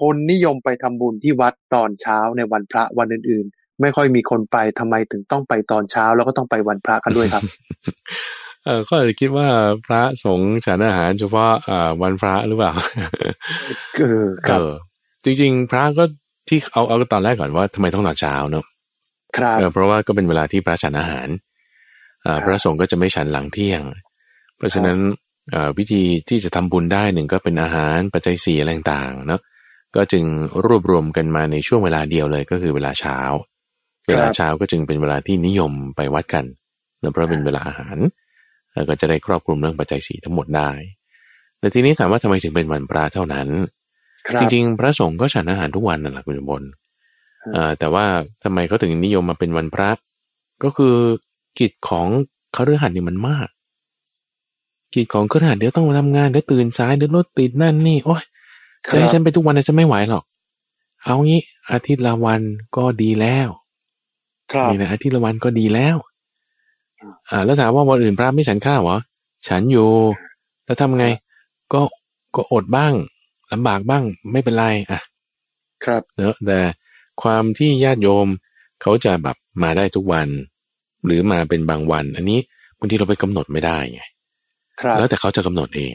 [0.00, 7.42] คนนิยมไปทำบุญที่วัดตอนเช้าในวันพระวันอื่น ๆ ไม่ค่อยมีคนไปทำไมถึงต้องไปตอนเช้า แล้วก็ต้องไปวันพระกันด้วยครับ
[8.64, 9.48] เออก็อาจจะคิดว่า
[9.86, 12.72] พระสงฆ์ฉันอาหารเฉพาะอ่าวันพระหรือเปล่า
[14.00, 14.60] เออครับ
[15.24, 16.04] จริง ๆ พระก็
[16.48, 18.64] ที่เอาเอาตอนแรกก่อนว่าทำไมต้องตอนเช้าเนาะ
[19.36, 21.28] ครับเพราะว่าก็เป็นเวลาที่พระฉันอาหาร
[22.26, 23.82] อ่าพระสงฆ์ก็จะไม่ฉันหลังเที่ยง
[24.56, 24.98] เพราะฉะนั้น
[25.78, 29.40] วิธีที่จะทำบุญได้หนึ่งก็เป็นอาหารปัจจัยสี่อะไรต่างๆเนาะ
[29.96, 30.24] ก็จึง
[30.66, 33.18] รวบรวมกันมาในช่วงเวลาเดียวเลยก็คือเวลาเช้า
[34.08, 36.44] เวลาเช้าก็จึงเป็นเวลาที่นิยมไปวัดกัน
[36.98, 37.96] เนื่องเพราะเป็นเวลาอาหาร
[38.74, 40.70] แล้วก็จะได้ครอบคลุมเรื่องปัจจัยสี่ทั้งหมดได้
[41.58, 43.48] แต่ทีนี้ถามว่าทำไมถึงเป็นวันพระเท่านั้น
[44.40, 46.62] จริงๆ พระสงฆ์ก็ฉันอาหารทุกวันนั่นแหละคุณบน
[47.78, 48.04] แต่ว่า
[48.44, 49.90] ทำไมเขาถึงนิยมมาเป็นวันพระ
[50.64, 50.96] ก็คือ
[51.58, 52.08] กิจของ
[52.56, 53.48] คฤหัสถ์นี่มันมาก
[54.94, 58.22] กิจของคฤหัสถ์เดี๋ยวต้องมาทำงานเดี๋ยวตื่นสายเดี๋ยวรถติดนั่นนี่โอ้ย
[58.90, 60.24] จะให้ฉันไปทุกวันจะไม่ไหวหรอก
[61.04, 61.40] เอางี้
[61.72, 62.40] อาทิตย์ละวัน
[62.76, 63.48] ก็ดีแล้ว
[64.70, 65.96] นี่นะอาทิตย์ละวันก็ดีแล้ว
[67.28, 68.98] อ่า แล้วถามว่าวันอื่นพระไม่ฉันข้าวเหรอ
[69.48, 69.88] ฉันอยู่
[70.64, 71.06] แล้วทำไง
[71.72, 71.80] ก็
[72.36, 72.94] ก็อดบ้าง
[73.52, 75.02] ลำบากบ้างไม่เป็นไรอะ
[75.84, 76.60] ครับเนอะแต่
[77.22, 78.26] ความที่ญาติโยม
[78.82, 80.28] เขาจะแบบมาได้ทุกวัน
[81.04, 82.38] หรือมาเป็นบางวัน อันนี้
[82.78, 84.11] บางทีเราไปกำหนดไม่ได้ไงครับ
[84.98, 85.94] แล้วแต่เขาจะกำหนดเอง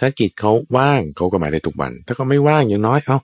[0.00, 3.18] ถ้ากิจเขาว่างเขาก็มาได้ทุกวัน ถ้าเขาไม่ว่างอย่างน้อยเอา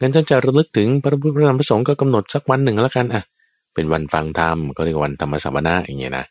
[0.00, 3.22] งั้นฉันจะระลึกถึงพระพุทธพระธรรมพระสงฆ์ก็กำหนดสักวันหนึ่งแล้วกันอะ
[3.74, 6.24] เป็นวันฟังธรรมก็เรียกวันธรรมสัมมนาอย่างเงี้ยนะ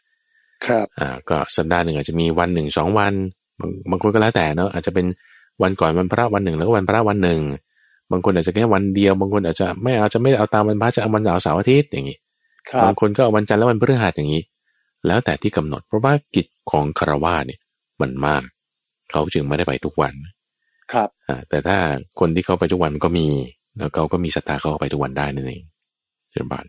[0.65, 3.13] ครับอ่าก็สัปดาห์หนึ่งอาจจะมีวันหนึ่งสองวัน
[3.59, 5.05] บางบางคนก็แล้วแต่เนาะอาจจะเป็น
[5.61, 7.41] วันก่อนวันพระวันหนึ่งแล้วก็วันพระวันหนึ่ง
[8.11, 12.17] บางคนอาจจะแค่วันเดียว บางคนอาจจะไม่เอาจะไม่เอาตามวันพระจะเอาวันเสาร์เสาร์อาทิตย์อย่างนี้
[12.83, 14.41] บางคนก็เอาวันจันทร์และวันพฤหัสอย่างนี้
[15.07, 17.59] แล้วแต่ที่กำหนดเพราะว่ากิจ ของคารวะเนี่ย
[18.01, 18.43] มันมาก
[19.11, 20.13] เขาจึงไม่ได้ไปทุกวัน
[20.93, 21.77] ครับอ่าแต่ถ้า
[22.19, 23.27] คนที่เขาไปทุกวันก็มี
[23.77, 25.63] แล้วเขาก็มีศรัทธาเขาไปทุกวันได้นั่นเอง
[26.31, 26.65] เชิญบาน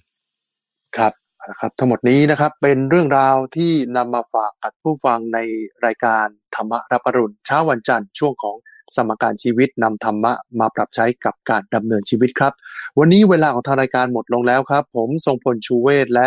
[0.96, 1.12] ครับ
[1.50, 5.38] นะครับทั้งหมดนี้นะครับเป็นเรื่องราวที่นำมาฝากกับผู้ฟังใน
[5.86, 8.56] รายการธรรมรับอรุณเช้าวันจันทร์ช่วงของ
[8.96, 12.52] สมการชีวิตนำธรรมะมาปรับใช้กับการดำเนินชีวิตครับ
[12.98, 16.26] วันนี้เวลาของทางรายการหมดลงแล้วครับ ผมทรงพลชูเวศและ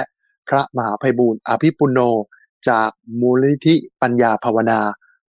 [0.49, 1.99] พระมหาภัยบูรณ์อภิปุโน
[2.70, 2.89] จาก
[3.22, 4.80] มูลนิธิปัญญาภาวนา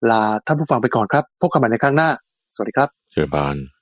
[0.10, 2.10] ลาท่านผู้ฟังไปก่อนครับ พบกันใหม่ในครั้งหน้า
[2.54, 3.73] สวัสดีครับ เชิญบาน